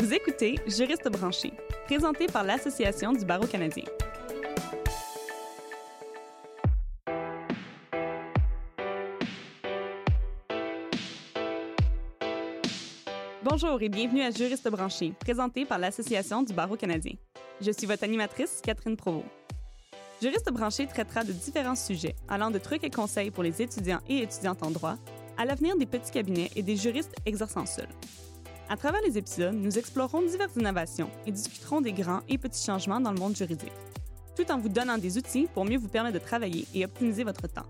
Vous 0.00 0.14
écoutez 0.14 0.54
Juriste 0.64 1.08
branché, 1.10 1.52
présenté 1.86 2.28
par 2.28 2.44
l'Association 2.44 3.12
du 3.12 3.24
barreau 3.24 3.48
canadien. 3.48 3.82
Bonjour 13.42 13.82
et 13.82 13.88
bienvenue 13.88 14.22
à 14.22 14.30
Juriste 14.30 14.68
branché, 14.70 15.14
présenté 15.18 15.64
par 15.64 15.80
l'Association 15.80 16.44
du 16.44 16.52
barreau 16.52 16.76
canadien. 16.76 17.14
Je 17.60 17.72
suis 17.72 17.88
votre 17.88 18.04
animatrice, 18.04 18.60
Catherine 18.62 18.96
Provost. 18.96 19.26
Juriste 20.22 20.52
branché 20.52 20.86
traitera 20.86 21.24
de 21.24 21.32
différents 21.32 21.74
sujets, 21.74 22.14
allant 22.28 22.52
de 22.52 22.58
trucs 22.58 22.84
et 22.84 22.90
conseils 22.90 23.32
pour 23.32 23.42
les 23.42 23.60
étudiants 23.60 24.00
et 24.08 24.22
étudiantes 24.22 24.62
en 24.62 24.70
droit, 24.70 24.94
à 25.36 25.44
l'avenir 25.44 25.76
des 25.76 25.86
petits 25.86 26.12
cabinets 26.12 26.52
et 26.54 26.62
des 26.62 26.76
juristes 26.76 27.16
exerçant 27.26 27.66
seuls. 27.66 27.88
À 28.70 28.76
travers 28.76 29.00
les 29.00 29.16
épisodes, 29.16 29.54
nous 29.54 29.78
explorerons 29.78 30.20
diverses 30.20 30.56
innovations 30.56 31.08
et 31.26 31.32
discuterons 31.32 31.80
des 31.80 31.92
grands 31.92 32.20
et 32.28 32.36
petits 32.36 32.66
changements 32.66 33.00
dans 33.00 33.12
le 33.12 33.18
monde 33.18 33.34
juridique, 33.34 33.72
tout 34.36 34.50
en 34.52 34.58
vous 34.58 34.68
donnant 34.68 34.98
des 34.98 35.16
outils 35.16 35.48
pour 35.54 35.64
mieux 35.64 35.78
vous 35.78 35.88
permettre 35.88 36.18
de 36.18 36.24
travailler 36.24 36.66
et 36.74 36.84
optimiser 36.84 37.24
votre 37.24 37.46
temps. 37.46 37.64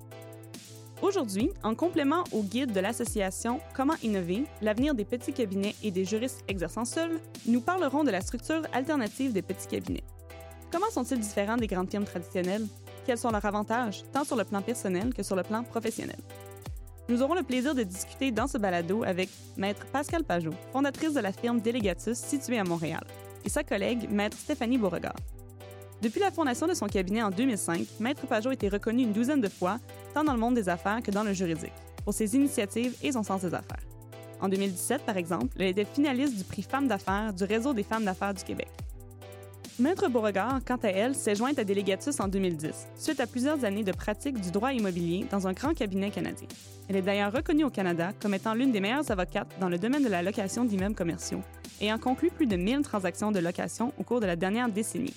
Aujourd'hui, 1.01 1.51
en 1.63 1.77
complément 1.77 2.25
au 2.33 2.43
guide 2.43 2.73
de 2.73 2.81
l'association 2.81 3.61
Comment 3.77 3.95
innover, 4.03 4.43
l'avenir 4.61 4.97
des 4.97 5.05
petits 5.05 5.33
cabinets 5.33 5.77
et 5.85 5.93
des 5.93 6.05
juristes 6.05 6.43
exerçant 6.49 6.85
seuls, 6.85 7.21
nous 7.47 7.61
parlerons 7.61 8.03
de 8.03 8.11
la 8.11 8.21
structure 8.21 8.63
alternative 8.73 9.33
des 9.33 9.43
petits 9.43 9.69
cabinets. 9.69 10.03
Comment 10.73 10.91
sont-ils 10.91 11.21
différents 11.21 11.57
des 11.57 11.69
grandes 11.69 11.91
firmes 11.91 12.07
traditionnelles? 12.07 12.67
Quels 13.07 13.19
sont 13.19 13.31
leurs 13.31 13.45
avantages, 13.45 14.03
tant 14.13 14.25
sur 14.25 14.35
le 14.35 14.43
plan 14.43 14.63
personnel 14.63 15.15
que 15.15 15.23
sur 15.23 15.37
le 15.37 15.45
plan 15.45 15.63
professionnel? 15.63 16.19
Nous 17.11 17.23
aurons 17.23 17.35
le 17.35 17.43
plaisir 17.43 17.75
de 17.75 17.85
discuter 17.85 18.31
dans 18.31 18.47
ce 18.47 18.59
balado 18.59 19.03
avec 19.03 19.31
Maître 19.57 19.87
Pascal 19.87 20.25
Pajot, 20.25 20.53
fondatrice 20.75 21.15
de 21.15 21.21
la 21.21 21.33
firme 21.33 21.59
Delegatus 21.59 22.19
située 22.19 22.59
à 22.59 22.65
Montréal, 22.65 23.03
et 23.47 23.49
sa 23.49 23.65
collègue 23.65 24.11
Maître 24.11 24.37
Stéphanie 24.37 24.77
Beauregard. 24.77 25.17
Depuis 26.03 26.21
la 26.21 26.31
fondation 26.31 26.67
de 26.67 26.75
son 26.75 26.87
cabinet 26.87 27.23
en 27.23 27.31
2005, 27.31 27.87
Maître 27.99 28.27
Pajot 28.27 28.51
a 28.51 28.53
été 28.53 28.69
reconnu 28.69 29.05
une 29.05 29.15
douzaine 29.15 29.41
de 29.41 29.49
fois, 29.49 29.79
tant 30.13 30.23
dans 30.23 30.35
le 30.35 30.39
monde 30.39 30.55
des 30.55 30.69
affaires 30.69 31.03
que 31.03 31.11
dans 31.11 31.23
le 31.23 31.33
juridique, 31.33 31.73
pour 32.05 32.13
ses 32.13 32.37
initiatives 32.37 32.95
et 33.03 33.13
son 33.13 33.23
sens 33.23 33.41
des 33.41 33.55
affaires. 33.55 33.83
En 34.43 34.51
2017, 34.51 35.07
par 35.07 35.17
exemple, 35.17 35.57
elle 35.59 35.69
était 35.69 35.87
finaliste 35.87 36.37
du 36.37 36.45
prix 36.45 36.63
Femmes 36.63 36.89
d'affaires 36.89 37.33
du 37.33 37.43
Réseau 37.45 37.73
des 37.73 37.85
femmes 37.85 38.05
d'affaires 38.05 38.35
du 38.35 38.45
Québec. 38.45 38.69
Maître 39.81 40.09
Beauregard, 40.09 40.59
quant 40.67 40.79
à 40.83 40.89
elle, 40.89 41.15
s'est 41.15 41.37
jointe 41.37 41.57
à 41.61 41.63
Delegatus 41.63 42.19
en 42.19 42.27
2010, 42.27 42.89
suite 42.97 43.21
à 43.21 43.29
plusieurs 43.29 43.65
années 43.65 43.85
de 43.85 43.93
pratique 43.93 44.41
du 44.41 44.51
droit 44.51 44.73
immobilier 44.73 45.25
dans 45.31 45.47
un 45.47 45.53
grand 45.53 45.73
cabinet 45.73 46.11
canadien. 46.11 46.49
Elle 46.89 46.97
est 46.97 47.03
d'ailleurs 47.03 47.33
reconnue 47.33 47.63
au 47.63 47.71
Canada 47.71 48.11
comme 48.21 48.35
étant 48.35 48.55
l'une 48.55 48.73
des 48.73 48.81
meilleures 48.81 49.09
avocates 49.09 49.55
dans 49.61 49.69
le 49.69 49.79
domaine 49.79 50.03
de 50.03 50.09
la 50.09 50.21
location 50.21 50.65
d'immeubles 50.65 50.97
commerciaux, 50.97 51.43
ayant 51.81 51.99
conclu 51.99 52.29
plus 52.31 52.47
de 52.47 52.57
1000 52.57 52.83
transactions 52.83 53.31
de 53.31 53.39
location 53.39 53.93
au 54.01 54.03
cours 54.03 54.19
de 54.19 54.27
la 54.27 54.35
dernière 54.35 54.69
décennie. 54.69 55.15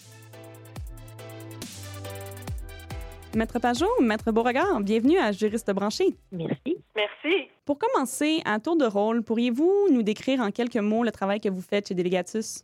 Maître 3.33 3.57
Pajot, 3.57 3.89
Maître 3.99 4.31
Beauregard, 4.31 4.79
bienvenue 4.81 5.17
à 5.17 5.31
Juriste 5.31 5.71
branché. 5.71 6.15
Merci. 6.31 6.77
Merci. 6.95 7.47
Pour 7.65 7.79
commencer, 7.79 8.43
à 8.45 8.59
tour 8.59 8.77
de 8.77 8.85
rôle, 8.85 9.23
pourriez-vous 9.23 9.87
nous 9.91 10.03
décrire 10.03 10.39
en 10.39 10.51
quelques 10.51 10.77
mots 10.77 11.03
le 11.03 11.11
travail 11.11 11.39
que 11.39 11.49
vous 11.49 11.61
faites 11.61 11.87
chez 11.87 11.95
Delegatus? 11.95 12.63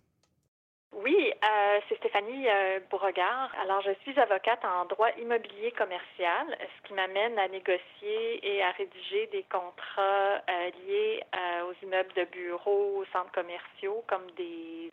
Euh, 1.43 1.79
c'est 1.87 1.97
Stéphanie 1.97 2.47
euh, 2.47 2.79
Beauregard. 2.89 3.51
Alors, 3.61 3.81
je 3.81 3.91
suis 4.01 4.19
avocate 4.19 4.63
en 4.65 4.85
droit 4.85 5.09
immobilier 5.21 5.71
commercial, 5.77 6.47
ce 6.59 6.87
qui 6.87 6.93
m'amène 6.93 7.37
à 7.37 7.47
négocier 7.47 8.39
et 8.41 8.63
à 8.63 8.71
rédiger 8.71 9.27
des 9.27 9.43
contrats 9.43 10.41
euh, 10.49 10.69
liés 10.87 11.21
euh, 11.35 11.69
aux 11.69 11.85
immeubles 11.85 12.13
de 12.15 12.23
bureaux, 12.31 12.97
aux 12.97 13.05
centres 13.13 13.31
commerciaux, 13.31 14.03
comme 14.07 14.25
des, 14.35 14.91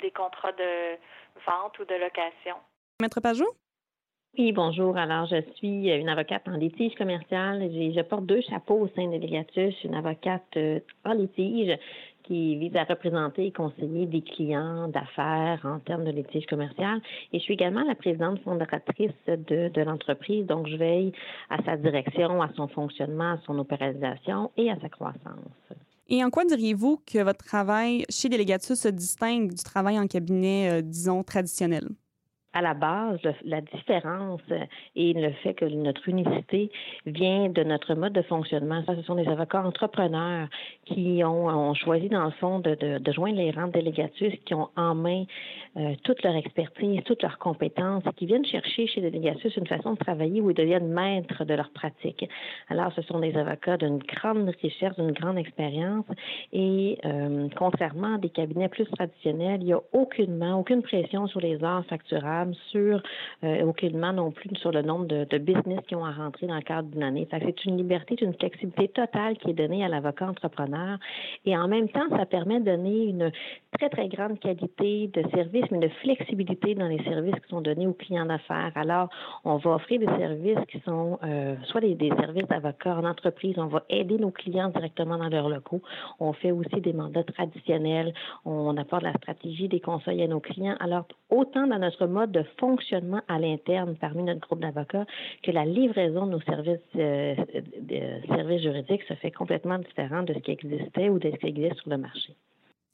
des 0.00 0.10
contrats 0.10 0.52
de 0.52 0.96
vente 1.46 1.78
ou 1.78 1.84
de 1.84 1.94
location. 1.94 2.56
Maître 3.00 3.20
Pajot? 3.20 3.52
Oui, 4.38 4.52
bonjour. 4.52 4.96
Alors, 4.96 5.26
je 5.26 5.42
suis 5.56 5.90
une 5.90 6.08
avocate 6.08 6.48
en 6.48 6.56
litige 6.56 6.94
commercial. 6.94 7.60
Je 7.70 8.00
porte 8.00 8.24
deux 8.24 8.40
chapeaux 8.40 8.80
au 8.80 8.88
sein 8.96 9.08
de 9.08 9.18
suis 9.18 9.88
une 9.88 9.94
avocate 9.94 10.56
euh, 10.56 10.80
en 11.04 11.12
litige 11.12 11.78
qui 12.24 12.56
vise 12.56 12.74
à 12.76 12.84
représenter 12.84 13.46
et 13.46 13.52
conseiller 13.52 14.06
des 14.06 14.22
clients 14.22 14.88
d'affaires 14.88 15.60
en 15.64 15.78
termes 15.80 16.04
de 16.04 16.10
litige 16.10 16.46
commercial. 16.46 17.00
Et 17.32 17.38
je 17.38 17.44
suis 17.44 17.54
également 17.54 17.84
la 17.84 17.94
présidente 17.94 18.40
fondatrice 18.42 19.10
de, 19.26 19.82
l'entreprise. 19.82 20.46
Donc, 20.46 20.66
je 20.68 20.76
veille 20.76 21.12
à 21.50 21.62
sa 21.64 21.76
direction, 21.76 22.42
à 22.42 22.50
son 22.56 22.68
fonctionnement, 22.68 23.32
à 23.32 23.38
son 23.46 23.58
opéralisation 23.58 24.50
et 24.56 24.70
à 24.70 24.78
sa 24.80 24.88
croissance. 24.88 25.22
Et 26.08 26.22
en 26.22 26.30
quoi 26.30 26.44
diriez-vous 26.44 27.00
que 27.06 27.22
votre 27.22 27.44
travail 27.44 28.04
chez 28.10 28.28
Delegatus 28.28 28.78
se 28.78 28.88
distingue 28.88 29.50
du 29.50 29.62
travail 29.62 29.98
en 29.98 30.06
cabinet, 30.06 30.70
euh, 30.70 30.82
disons, 30.82 31.22
traditionnel? 31.22 31.88
À 32.54 32.60
la 32.60 32.74
base, 32.74 33.20
la 33.44 33.60
différence 33.60 34.40
euh, 34.50 34.64
et 34.94 35.12
le 35.14 35.30
fait 35.42 35.54
que 35.54 35.64
notre 35.64 36.08
unicité 36.08 36.70
vient 37.06 37.48
de 37.48 37.62
notre 37.62 37.94
mode 37.94 38.12
de 38.12 38.22
fonctionnement. 38.22 38.82
Ça, 38.84 38.94
ce 38.94 39.02
sont 39.02 39.14
des 39.14 39.26
avocats 39.28 39.62
entrepreneurs 39.62 40.48
qui 40.84 41.22
ont, 41.24 41.74
choisi, 41.74 42.08
dans 42.08 42.24
le 42.24 42.30
fond, 42.32 42.58
de, 42.58 43.00
joindre 43.12 43.38
les 43.38 43.50
rangs 43.50 43.68
de 43.68 43.72
délégatus, 43.72 44.34
qui 44.44 44.54
ont 44.54 44.68
en 44.76 44.94
main 44.94 45.24
euh, 45.76 45.94
toute 46.04 46.22
leur 46.22 46.36
expertise, 46.36 47.00
toutes 47.04 47.22
leurs 47.22 47.38
compétences, 47.38 48.04
et 48.06 48.12
qui 48.14 48.26
viennent 48.26 48.44
chercher 48.44 48.86
chez 48.86 49.00
Délégatus 49.00 49.56
une 49.56 49.66
façon 49.66 49.94
de 49.94 49.98
travailler 49.98 50.40
où 50.40 50.50
ils 50.50 50.56
deviennent 50.56 50.88
maîtres 50.88 51.44
de 51.44 51.54
leur 51.54 51.70
pratique. 51.70 52.28
Alors, 52.68 52.92
ce 52.94 53.02
sont 53.02 53.20
des 53.20 53.34
avocats 53.36 53.78
d'une 53.78 53.98
grande 53.98 54.50
richesse, 54.62 54.94
d'une 54.98 55.12
grande 55.12 55.38
expérience, 55.38 56.04
et 56.52 56.98
euh, 57.04 57.48
contrairement 57.56 58.16
à 58.16 58.18
des 58.18 58.28
cabinets 58.28 58.68
plus 58.68 58.84
traditionnels, 58.86 59.60
il 59.62 59.66
n'y 59.66 59.72
a 59.72 59.80
aucunement, 59.92 60.58
aucune 60.60 60.82
pression 60.82 61.26
sur 61.26 61.40
les 61.40 61.62
heures 61.64 61.84
sur 62.70 63.02
euh, 63.44 63.64
aucunement 63.64 64.12
non 64.12 64.30
plus 64.30 64.50
sur 64.56 64.72
le 64.72 64.82
nombre 64.82 65.06
de, 65.06 65.38
business 65.38 65.80
qui 65.86 65.94
ont 65.94 66.04
à 66.04 66.12
rentrer 66.12 66.46
dans 66.46 66.56
le 66.56 66.62
cadre 66.62 66.88
d'une 66.88 67.02
année. 67.02 67.26
C'est 67.30 67.64
une 67.64 67.76
liberté, 67.76 68.16
une 68.20 68.34
flexibilité 68.34 68.88
totale 68.88 69.36
qui 69.38 69.50
est 69.50 69.54
donnée 69.54 69.84
à 69.84 69.88
l'avocat 69.88 70.28
entrepreneur, 70.28 70.98
et 71.44 71.56
en 71.56 71.68
même 71.68 71.88
temps, 71.88 72.08
ça 72.10 72.26
permet 72.26 72.60
de 72.60 72.66
donner 72.66 73.04
une 73.06 73.32
très, 73.78 73.88
très 73.88 74.08
grande 74.08 74.38
qualité 74.38 75.08
de 75.08 75.22
service, 75.30 75.64
mais 75.70 75.78
de 75.78 75.88
flexibilité 76.02 76.74
dans 76.74 76.88
les 76.88 77.02
services 77.04 77.34
qui 77.34 77.48
sont 77.48 77.60
donnés 77.60 77.86
aux 77.86 77.94
clients 77.94 78.26
d'affaires. 78.26 78.72
Alors, 78.74 79.08
on 79.44 79.56
va 79.56 79.72
offrir 79.72 80.00
des 80.00 80.06
services 80.06 80.58
qui 80.70 80.80
sont 80.80 81.18
euh, 81.24 81.56
soit 81.64 81.80
des, 81.80 81.94
des 81.94 82.10
services 82.10 82.46
d'avocats 82.48 82.96
en 82.96 83.04
entreprise, 83.04 83.54
on 83.58 83.66
va 83.66 83.82
aider 83.88 84.18
nos 84.18 84.30
clients 84.30 84.68
directement 84.68 85.16
dans 85.18 85.28
leurs 85.28 85.48
locaux. 85.48 85.82
On 86.20 86.32
fait 86.32 86.50
aussi 86.50 86.80
des 86.80 86.92
mandats 86.92 87.24
traditionnels, 87.24 88.12
on 88.44 88.76
apporte 88.76 89.02
la 89.02 89.14
stratégie, 89.14 89.68
des 89.68 89.80
conseils 89.80 90.22
à 90.22 90.26
nos 90.26 90.40
clients. 90.40 90.76
Alors, 90.80 91.06
autant 91.30 91.66
dans 91.66 91.78
notre 91.78 92.06
mode 92.06 92.31
de 92.32 92.42
fonctionnement 92.58 93.20
à 93.28 93.38
l'interne 93.38 93.96
parmi 94.00 94.22
notre 94.22 94.40
groupe 94.40 94.60
d'avocats 94.60 95.06
que 95.42 95.50
la 95.50 95.64
livraison 95.64 96.26
de 96.26 96.32
nos 96.32 96.40
services, 96.40 96.80
euh, 96.96 97.34
de 97.34 98.26
services 98.26 98.62
juridiques 98.62 99.04
se 99.04 99.14
fait 99.14 99.30
complètement 99.30 99.78
différent 99.78 100.22
de 100.22 100.34
ce 100.34 100.38
qui 100.40 100.50
existait 100.52 101.08
ou 101.08 101.18
de 101.18 101.30
ce 101.30 101.36
qui 101.36 101.46
existe 101.46 101.76
sur 101.82 101.90
le 101.90 101.98
marché. 101.98 102.34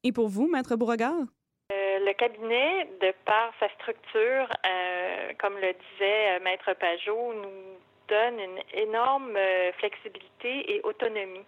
Et 0.05 0.13
pour 0.13 0.29
vous, 0.29 0.49
Maître 0.49 0.77
Beauregard? 0.77 1.27
Euh, 1.73 1.99
le 2.05 2.13
cabinet, 2.15 2.89
de 3.01 3.13
par 3.25 3.53
sa 3.61 3.69
structure, 3.71 4.49
euh, 4.67 5.33
comme 5.39 5.55
le 5.55 5.73
disait 5.73 6.41
Maître 6.41 6.73
Pajot, 6.79 7.35
nous 7.35 7.79
donne 8.09 8.41
une 8.41 8.61
énorme 8.73 9.37
euh, 9.37 9.73
flexibilité 9.79 10.75
et 10.75 10.81
autonomie. 10.83 11.45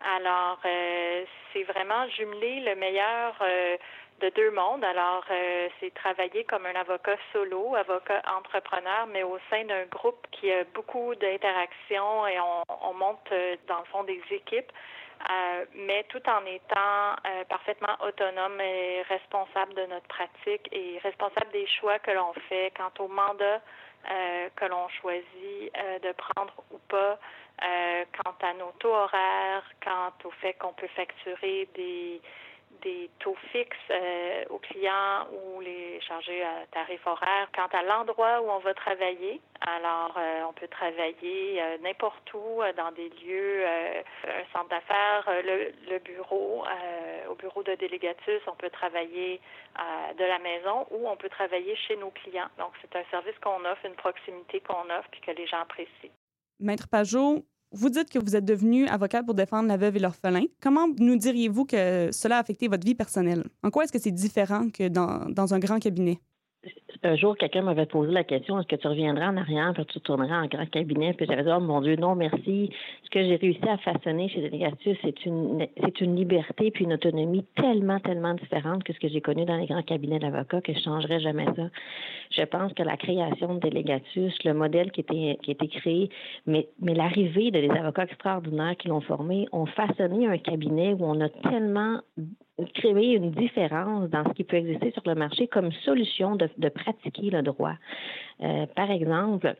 Alors, 0.00 0.60
euh, 0.64 1.24
c'est 1.52 1.64
vraiment 1.64 2.08
jumeler 2.16 2.60
le 2.60 2.76
meilleur 2.76 3.34
euh, 3.40 3.76
de 4.20 4.28
deux 4.30 4.50
mondes. 4.50 4.84
Alors, 4.84 5.24
euh, 5.30 5.68
c'est 5.78 5.92
travailler 5.94 6.44
comme 6.44 6.66
un 6.66 6.74
avocat 6.74 7.16
solo, 7.32 7.74
avocat 7.74 8.22
entrepreneur, 8.36 9.06
mais 9.08 9.22
au 9.22 9.38
sein 9.50 9.64
d'un 9.64 9.84
groupe 9.86 10.26
qui 10.32 10.50
a 10.50 10.64
beaucoup 10.74 11.14
d'interactions 11.16 12.26
et 12.26 12.38
on, 12.40 12.62
on 12.68 12.94
monte, 12.94 13.30
euh, 13.32 13.56
dans 13.68 13.78
le 13.78 13.84
fond, 13.86 14.04
des 14.04 14.22
équipes. 14.30 14.72
Euh, 15.30 15.64
mais 15.74 16.04
tout 16.04 16.22
en 16.28 16.44
étant 16.44 17.16
euh, 17.26 17.44
parfaitement 17.48 17.96
autonome 18.06 18.60
et 18.60 19.02
responsable 19.08 19.74
de 19.74 19.86
notre 19.86 20.06
pratique 20.06 20.68
et 20.72 20.98
responsable 21.02 21.50
des 21.52 21.66
choix 21.66 21.98
que 21.98 22.10
l'on 22.10 22.32
fait 22.48 22.72
quant 22.76 22.92
au 23.02 23.08
mandat 23.08 23.60
euh, 24.10 24.48
que 24.54 24.66
l'on 24.66 24.88
choisit 25.00 25.72
de 26.02 26.12
prendre 26.12 26.54
ou 26.70 26.78
pas, 26.86 27.18
quant 27.58 28.36
à 28.46 28.52
nos 28.54 28.70
taux 28.78 28.94
horaires, 28.94 29.64
quant 29.82 30.12
au 30.24 30.30
fait 30.42 30.54
qu'on 30.54 30.74
peut 30.74 30.86
facturer 30.88 31.68
des 31.74 32.20
des 32.82 33.10
taux 33.18 33.36
fixes 33.52 33.76
euh, 33.90 34.44
aux 34.50 34.58
clients 34.58 35.26
ou 35.32 35.60
les 35.60 36.00
charger 36.00 36.42
à 36.42 36.66
tarif 36.72 37.06
horaire. 37.06 37.48
Quant 37.54 37.68
à 37.72 37.82
l'endroit 37.82 38.40
où 38.42 38.50
on 38.50 38.58
va 38.58 38.74
travailler, 38.74 39.40
alors 39.60 40.14
euh, 40.16 40.42
on 40.48 40.52
peut 40.52 40.68
travailler 40.68 41.60
euh, 41.60 41.78
n'importe 41.82 42.32
où 42.34 42.60
dans 42.76 42.92
des 42.92 43.08
lieux, 43.08 43.64
un 43.66 44.52
centre 44.52 44.68
d'affaires, 44.68 45.28
le, 45.42 45.98
bureau, 45.98 46.64
au 47.28 47.34
bureau 47.34 47.62
de 47.62 47.74
délégatus, 47.74 48.40
on 48.46 48.54
peut 48.54 48.70
travailler 48.70 49.40
de 50.18 50.24
la 50.24 50.38
maison 50.38 50.86
ou 50.90 51.08
on 51.08 51.16
peut 51.16 51.28
travailler 51.28 51.76
chez 51.76 51.96
nos 51.96 52.10
clients. 52.10 52.48
Donc 52.58 52.72
c'est 52.80 52.96
un 52.96 53.04
service 53.10 53.38
qu'on 53.42 53.64
offre, 53.64 53.84
une 53.84 53.94
proximité 53.94 54.60
qu'on 54.60 54.88
offre 54.90 55.08
puis 55.10 55.20
que 55.20 55.30
les 55.32 55.46
gens 55.46 55.60
apprécient. 55.60 56.10
Maître 56.60 56.88
Pajot, 56.88 57.44
vous 57.76 57.90
dites 57.90 58.10
que 58.10 58.18
vous 58.18 58.36
êtes 58.36 58.44
devenu 58.44 58.86
avocat 58.88 59.22
pour 59.22 59.34
défendre 59.34 59.68
la 59.68 59.76
veuve 59.76 59.96
et 59.96 60.00
l'orphelin. 60.00 60.44
Comment 60.60 60.88
nous 60.98 61.16
diriez-vous 61.16 61.64
que 61.66 62.10
cela 62.12 62.38
a 62.38 62.40
affecté 62.40 62.68
votre 62.68 62.86
vie 62.86 62.94
personnelle? 62.94 63.44
En 63.62 63.70
quoi 63.70 63.84
est-ce 63.84 63.92
que 63.92 63.98
c'est 63.98 64.10
différent 64.10 64.68
que 64.70 64.88
dans, 64.88 65.28
dans 65.28 65.54
un 65.54 65.58
grand 65.58 65.78
cabinet? 65.78 66.18
Un 67.02 67.16
jour, 67.16 67.36
quelqu'un 67.36 67.62
m'avait 67.62 67.86
posé 67.86 68.12
la 68.12 68.24
question 68.24 68.58
est-ce 68.58 68.66
que 68.66 68.76
tu 68.76 68.88
reviendras 68.88 69.28
en 69.28 69.36
arrière, 69.36 69.72
puis 69.74 69.84
tu 69.86 70.00
tourneras 70.00 70.42
en 70.42 70.46
grand 70.46 70.68
cabinet 70.68 71.12
Puis 71.14 71.26
j'avais 71.28 71.42
dit 71.42 71.50
oh 71.54 71.60
mon 71.60 71.80
Dieu, 71.80 71.96
non, 71.96 72.14
merci. 72.14 72.70
Ce 73.04 73.10
que 73.10 73.22
j'ai 73.22 73.36
réussi 73.36 73.68
à 73.68 73.76
façonner 73.78 74.28
chez 74.28 74.40
Délégatus, 74.40 74.96
c'est 75.02 75.24
une, 75.26 75.66
c'est 75.82 76.00
une 76.00 76.16
liberté 76.16 76.70
puis 76.70 76.84
une 76.84 76.94
autonomie 76.94 77.44
tellement, 77.56 78.00
tellement 78.00 78.34
différente 78.34 78.84
que 78.84 78.92
ce 78.92 78.98
que 78.98 79.08
j'ai 79.08 79.20
connu 79.20 79.44
dans 79.44 79.56
les 79.56 79.66
grands 79.66 79.82
cabinets 79.82 80.18
d'avocats 80.18 80.60
que 80.60 80.72
je 80.72 80.80
changerais 80.80 81.20
jamais 81.20 81.46
ça. 81.56 81.68
Je 82.30 82.42
pense 82.42 82.72
que 82.72 82.82
la 82.82 82.96
création 82.96 83.54
de 83.54 83.60
Délégatus, 83.60 84.34
le 84.44 84.54
modèle 84.54 84.90
qui 84.90 85.00
était, 85.00 85.38
qui 85.42 85.50
a 85.50 85.52
été 85.52 85.68
créé, 85.68 86.10
mais, 86.46 86.68
mais 86.80 86.94
l'arrivée 86.94 87.50
de 87.50 87.60
des 87.60 87.70
avocats 87.70 88.04
extraordinaires 88.04 88.76
qui 88.76 88.88
l'ont 88.88 89.00
formé, 89.00 89.48
ont 89.52 89.66
façonné 89.66 90.26
un 90.26 90.38
cabinet 90.38 90.92
où 90.92 91.04
on 91.04 91.20
a 91.20 91.28
tellement 91.28 92.00
créer 92.74 93.14
une 93.14 93.30
différence 93.30 94.08
dans 94.10 94.24
ce 94.24 94.32
qui 94.34 94.44
peut 94.44 94.56
exister 94.56 94.90
sur 94.92 95.02
le 95.06 95.14
marché 95.14 95.46
comme 95.46 95.72
solution 95.84 96.36
de, 96.36 96.68
pratiquer 96.68 97.30
le 97.30 97.42
droit. 97.42 97.74
Euh, 98.42 98.66
par 98.74 98.90
exemple, 98.90 99.56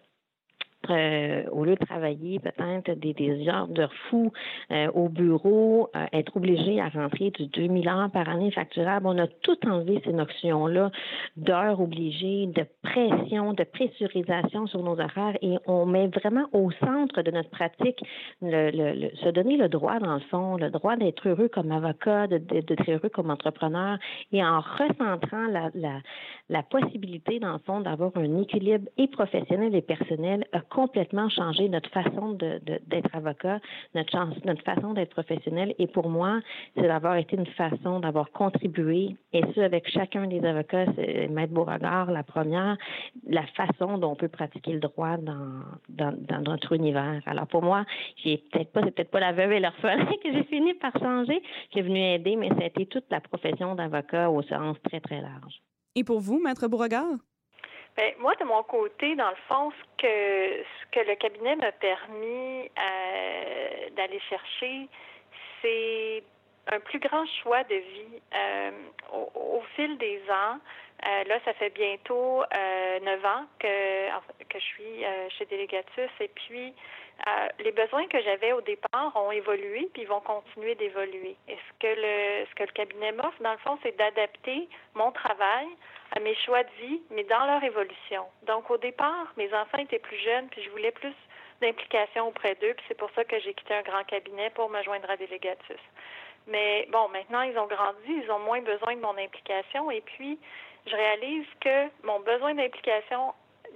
euh, 0.90 1.44
au 1.50 1.64
lieu 1.64 1.74
de 1.74 1.84
travailler 1.84 2.38
peut-être 2.38 2.92
des, 2.98 3.48
heures 3.48 3.68
de 3.68 3.86
fou 4.08 4.32
euh, 4.70 4.88
au 4.92 5.08
bureau, 5.08 5.90
euh, 5.94 6.06
être 6.12 6.36
obligé 6.36 6.80
à 6.80 6.88
rentrer 6.88 7.30
du 7.30 7.46
2000 7.46 7.88
heures 7.88 8.10
par 8.10 8.28
année 8.28 8.50
facturable, 8.50 9.06
on 9.06 9.18
a 9.18 9.26
tout 9.26 9.58
enlevé 9.66 10.00
ces 10.04 10.12
notions-là 10.12 10.90
d'heures 11.36 11.80
obligées, 11.80 12.46
de 12.46 12.66
pression, 12.82 13.52
de 13.52 13.64
pressurisation 13.64 14.66
sur 14.66 14.82
nos 14.82 15.00
horaires 15.00 15.36
et 15.42 15.56
on 15.66 15.86
met 15.86 16.08
vraiment 16.08 16.46
au 16.52 16.70
centre 16.72 17.22
de 17.22 17.30
notre 17.30 17.50
pratique 17.50 18.02
se 18.42 19.30
donner 19.30 19.56
le 19.56 19.68
droit, 19.68 19.98
dans 19.98 20.14
le 20.14 20.20
fond, 20.30 20.56
le 20.56 20.70
droit 20.70 20.96
d'être 20.96 21.28
heureux 21.28 21.48
comme 21.48 21.72
avocat, 21.72 22.26
d'être 22.26 22.90
heureux 22.90 23.08
comme 23.08 23.30
entrepreneur 23.30 23.98
et 24.32 24.44
en 24.44 24.60
recentrant 24.60 25.46
la 26.48 26.62
possibilité, 26.62 27.38
dans 27.38 27.52
le 27.52 27.58
fond, 27.58 27.80
d'avoir 27.80 28.12
un 28.16 28.40
équilibre 28.40 28.88
et 28.96 29.08
professionnel 29.08 29.74
et 29.74 29.82
personnel 29.82 30.44
complètement 30.76 31.30
changé 31.30 31.70
notre 31.70 31.88
façon 31.88 32.32
d'être 32.32 33.14
avocat, 33.14 33.60
notre, 33.94 34.62
façon 34.62 34.92
d'être 34.92 35.08
professionnel. 35.08 35.74
Et 35.78 35.86
pour 35.86 36.10
moi, 36.10 36.40
c'est 36.74 36.86
d'avoir 36.86 37.16
été 37.16 37.34
une 37.34 37.46
façon 37.46 38.00
d'avoir 38.00 38.30
contribué, 38.30 39.16
et 39.32 39.40
ce, 39.54 39.60
avec 39.60 39.88
chacun 39.88 40.26
des 40.26 40.44
avocats, 40.44 40.84
c'est 40.94 41.28
Maître 41.28 41.54
Beauregard, 41.54 42.10
la 42.10 42.22
première, 42.22 42.76
la 43.26 43.46
façon 43.60 43.96
dont 43.96 44.10
on 44.10 44.16
peut 44.16 44.28
pratiquer 44.28 44.74
le 44.74 44.80
droit 44.80 45.16
dans, 45.16 45.62
dans, 45.88 46.14
dans 46.14 46.42
notre 46.42 46.74
univers. 46.74 47.22
Alors 47.24 47.46
pour 47.46 47.62
moi, 47.62 47.86
j'ai 48.22 48.36
peut-être 48.36 48.70
pas, 48.72 48.82
c'est 48.84 48.94
peut-être 48.94 49.10
pas 49.10 49.20
la 49.20 49.32
veuve 49.32 49.52
et 49.52 49.60
l'orphelin 49.60 50.04
que 50.22 50.30
j'ai 50.30 50.44
fini 50.44 50.74
par 50.74 50.92
changer, 50.98 51.40
qui 51.70 51.78
est 51.78 51.82
venu 51.82 52.00
aider, 52.00 52.36
mais 52.36 52.50
ça 52.50 52.64
a 52.64 52.66
été 52.66 52.84
toute 52.84 53.06
la 53.10 53.22
profession 53.22 53.74
d'avocat 53.76 54.30
au 54.30 54.42
sens 54.42 54.76
très, 54.82 55.00
très 55.00 55.22
large. 55.22 55.62
Et 55.94 56.04
pour 56.04 56.20
vous, 56.20 56.38
Maître 56.38 56.68
Beauregard? 56.68 57.16
Bien, 57.96 58.12
moi, 58.18 58.34
de 58.34 58.44
mon 58.44 58.62
côté, 58.62 59.16
dans 59.16 59.30
le 59.30 59.36
fond, 59.48 59.70
ce 59.70 60.02
que, 60.02 60.62
ce 60.62 60.86
que 60.92 61.08
le 61.08 61.16
cabinet 61.16 61.56
m'a 61.56 61.72
permis 61.72 62.70
euh, 62.78 63.90
d'aller 63.96 64.20
chercher, 64.28 64.88
c'est 65.62 66.22
un 66.72 66.80
plus 66.80 66.98
grand 66.98 67.24
choix 67.42 67.64
de 67.64 67.74
vie. 67.74 68.20
Euh, 68.34 68.70
au, 69.12 69.62
fil 69.74 69.96
des 69.98 70.20
ans, 70.30 70.58
euh, 71.04 71.24
là, 71.24 71.38
ça 71.44 71.52
fait 71.54 71.70
bientôt 71.70 72.42
neuf 73.02 73.24
ans 73.24 73.44
que, 73.58 74.08
que 74.48 74.58
je 74.58 74.64
suis 74.64 75.04
chez 75.36 75.44
Délégatus 75.46 76.10
et 76.20 76.28
puis 76.28 76.72
les 77.58 77.72
besoins 77.72 78.06
que 78.08 78.20
j'avais 78.22 78.52
au 78.52 78.60
départ 78.60 79.12
ont 79.14 79.30
évolué 79.30 79.88
puis 79.92 80.02
ils 80.02 80.08
vont 80.08 80.20
continuer 80.20 80.74
d'évoluer. 80.74 81.36
Et 81.48 81.56
ce 81.56 81.78
que 81.80 82.00
le 82.00 82.46
ce 82.46 82.54
que 82.54 82.62
le 82.62 82.72
cabinet 82.72 83.12
m'offre, 83.12 83.42
dans 83.42 83.52
le 83.52 83.58
fond, 83.58 83.78
c'est 83.82 83.96
d'adapter 83.96 84.68
mon 84.94 85.12
travail 85.12 85.66
à 86.12 86.20
mes 86.20 86.34
choix 86.36 86.62
de 86.62 86.70
vie, 86.80 87.00
mais 87.10 87.24
dans 87.24 87.44
leur 87.46 87.62
évolution. 87.62 88.24
Donc, 88.46 88.70
au 88.70 88.76
départ, 88.78 89.32
mes 89.36 89.52
enfants 89.52 89.78
étaient 89.78 89.98
plus 89.98 90.18
jeunes, 90.18 90.48
puis 90.48 90.62
je 90.62 90.70
voulais 90.70 90.92
plus 90.92 91.14
d'implication 91.60 92.28
auprès 92.28 92.54
d'eux, 92.56 92.74
puis 92.74 92.84
c'est 92.88 92.98
pour 92.98 93.10
ça 93.12 93.24
que 93.24 93.38
j'ai 93.40 93.54
quitté 93.54 93.74
un 93.74 93.82
grand 93.82 94.04
cabinet 94.04 94.50
pour 94.50 94.68
me 94.68 94.82
joindre 94.82 95.10
à 95.10 95.16
Délégatus. 95.16 95.80
Mais 96.46 96.86
bon, 96.92 97.08
maintenant, 97.08 97.42
ils 97.42 97.58
ont 97.58 97.66
grandi, 97.66 98.22
ils 98.22 98.30
ont 98.30 98.38
moins 98.40 98.60
besoin 98.60 98.94
de 98.94 99.00
mon 99.00 99.16
implication, 99.18 99.90
et 99.90 100.00
puis, 100.00 100.38
je 100.86 100.94
réalise 100.94 101.46
que 101.60 101.88
mon 102.04 102.20
besoin 102.20 102.54
d'implication 102.54 103.34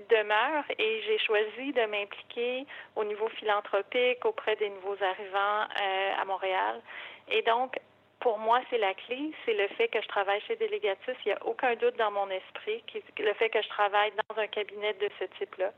demeure 0.09 0.65
et 0.79 1.03
j'ai 1.03 1.19
choisi 1.19 1.73
de 1.73 1.85
m'impliquer 1.87 2.67
au 2.97 3.05
niveau 3.05 3.29
philanthropique 3.29 4.25
auprès 4.25 4.57
des 4.57 4.71
nouveaux 4.71 4.97
arrivants 5.03 5.69
euh, 5.81 6.13
à 6.21 6.25
Montréal. 6.25 6.81
Et 7.31 7.43
donc, 7.43 7.79
pour 8.21 8.39
moi, 8.39 8.61
c'est 8.71 8.79
la 8.79 8.95
clé, 8.95 9.33
c'est 9.45 9.55
le 9.55 9.67
fait 9.69 9.89
que 9.89 10.01
je 10.01 10.09
travaille 10.09 10.41
chez 10.43 10.57
Délégatus. 10.57 11.17
Il 11.25 11.29
n'y 11.29 11.33
a 11.33 11.47
aucun 11.47 11.75
doute 11.77 11.97
dans 11.97 12.11
mon 12.11 12.29
esprit, 12.31 12.83
le 13.19 13.33
fait 13.35 13.51
que 13.51 13.63
je 13.63 13.69
travaille 13.69 14.13
dans 14.29 14.39
un 14.41 14.47
cabinet 14.47 14.93
de 14.95 15.09
ce 15.19 15.25
type-là, 15.39 15.73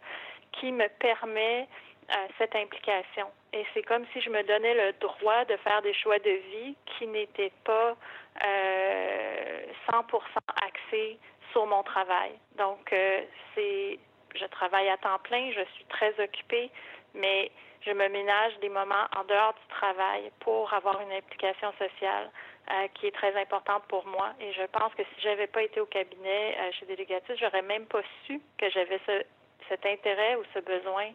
qui 0.53 0.73
me 0.73 0.89
permet 0.99 1.69
euh, 2.13 2.27
cette 2.39 2.55
implication. 2.55 3.27
Et 3.53 3.65
c'est 3.75 3.83
comme 3.83 4.05
si 4.13 4.21
je 4.21 4.31
me 4.31 4.43
donnais 4.43 4.75
le 4.75 4.93
droit 4.95 5.45
de 5.45 5.57
faire 5.59 5.83
des 5.83 5.95
choix 5.95 6.19
de 6.19 6.31
vie 6.31 6.77
qui 6.87 7.07
n'étaient 7.07 7.53
pas 7.65 7.97
euh, 8.45 9.63
100% 9.91 10.19
axés 10.67 11.19
sur 11.53 11.67
mon 11.67 11.83
travail. 11.83 12.33
Donc, 12.57 12.93
euh, 12.93 13.23
c'est, 13.55 13.99
je 14.35 14.47
travaille 14.47 14.89
à 14.89 14.97
temps 14.97 15.19
plein, 15.23 15.51
je 15.53 15.65
suis 15.75 15.85
très 15.85 16.19
occupée, 16.19 16.71
mais 17.15 17.51
je 17.85 17.91
me 17.91 18.09
ménage 18.09 18.59
des 18.61 18.69
moments 18.69 19.07
en 19.17 19.25
dehors 19.25 19.55
du 19.55 19.67
travail 19.69 20.31
pour 20.41 20.73
avoir 20.73 21.01
une 21.01 21.13
implication 21.13 21.73
sociale 21.73 22.31
euh, 22.71 22.89
qui 22.95 23.07
est 23.07 23.15
très 23.15 23.35
importante 23.41 23.83
pour 23.89 24.07
moi. 24.07 24.35
Et 24.41 24.53
je 24.53 24.63
pense 24.67 24.95
que 24.95 25.03
si 25.03 25.21
j'avais 25.21 25.47
pas 25.49 25.63
été 25.63 25.81
au 25.81 25.87
cabinet 25.87 26.57
euh, 26.59 26.73
chez 26.73 26.87
Délégatus, 26.87 27.37
j'aurais 27.39 27.63
même 27.63 27.87
pas 27.87 28.03
su 28.27 28.41
que 28.59 28.71
j'avais 28.71 29.01
ce, 29.07 29.25
cet 29.69 29.85
intérêt 29.85 30.37
ou 30.37 30.45
ce 30.55 30.61
besoin 30.61 31.11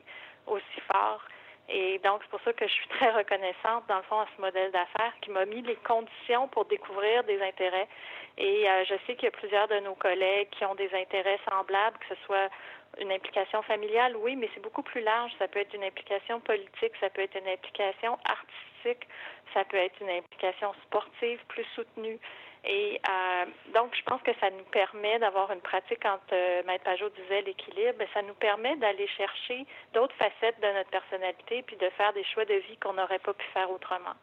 aussi 0.48 0.82
fort. 0.92 1.22
Et 1.70 2.00
donc, 2.00 2.22
c'est 2.24 2.30
pour 2.30 2.40
ça 2.42 2.54
que 2.54 2.66
je 2.66 2.72
suis 2.72 2.88
très 2.88 3.12
reconnaissante, 3.12 3.84
dans 3.90 3.98
le 3.98 4.04
fond, 4.04 4.20
à 4.20 4.28
ce 4.36 4.42
modèle 4.42 4.72
d'affaires 4.72 5.14
qui 5.22 5.32
m'a 5.32 5.46
mis 5.46 5.62
les 5.62 5.76
conditions 5.76 6.48
pour 6.48 6.64
découvrir 6.66 7.24
des 7.26 7.42
intérêts. 7.42 7.88
Et 8.38 8.70
euh, 8.70 8.86
je 8.86 8.94
sais 9.06 9.16
qu'il 9.16 9.26
y 9.26 9.28
a 9.28 9.32
plusieurs 9.32 9.68
de 9.68 9.80
nos 9.80 9.96
collègues 9.96 10.50
qui 10.52 10.64
ont 10.64 10.76
des 10.76 10.90
intérêts 10.94 11.40
semblables, 11.50 11.98
que 11.98 12.16
ce 12.16 12.22
soit 12.26 12.50
une 13.00 13.12
implication 13.12 13.62
familiale, 13.64 14.16
oui, 14.16 14.38
mais 14.38 14.50
c'est 14.54 14.62
beaucoup 14.62 14.82
plus 14.82 15.02
large. 15.02 15.32
Ça 15.40 15.48
peut 15.50 15.60
être 15.60 15.74
une 15.74 15.84
implication 15.84 16.40
politique, 16.40 16.94
ça 17.02 17.10
peut 17.10 17.22
être 17.22 17.36
une 17.36 17.50
implication 17.50 18.18
artistique, 18.24 19.08
ça 19.54 19.66
peut 19.66 19.78
être 19.78 20.00
une 20.00 20.10
implication 20.10 20.74
sportive 20.86 21.40
plus 21.50 21.66
soutenue. 21.76 22.18
Et 22.70 23.00
euh, 23.10 23.46
donc, 23.74 23.96
je 23.96 24.04
pense 24.04 24.22
que 24.24 24.32
ça 24.42 24.50
nous 24.50 24.66
permet 24.66 25.20
d'avoir 25.20 25.52
une 25.52 25.62
pratique, 25.62 26.00
quand 26.02 26.20
euh, 26.34 26.62
Maître 26.66 26.84
Pajot 26.84 27.10
disait 27.10 27.42
l'équilibre, 27.42 28.04
ça 28.14 28.22
nous 28.22 28.34
permet 28.34 28.76
d'aller 28.76 29.08
chercher 29.08 29.66
d'autres 29.94 30.16
facettes 30.16 30.60
de 30.62 30.68
notre 30.74 30.90
personnalité 30.90 31.64
puis 31.64 31.78
de 31.78 31.90
faire 31.92 32.12
des 32.12 32.26
choix 32.26 32.44
de 32.44 32.56
vie 32.56 32.78
qu'on 32.78 32.94
n'aurait 32.94 33.20
pas 33.20 33.34
pu 33.34 33.46
faire 33.54 33.72
autrement. 33.72 34.16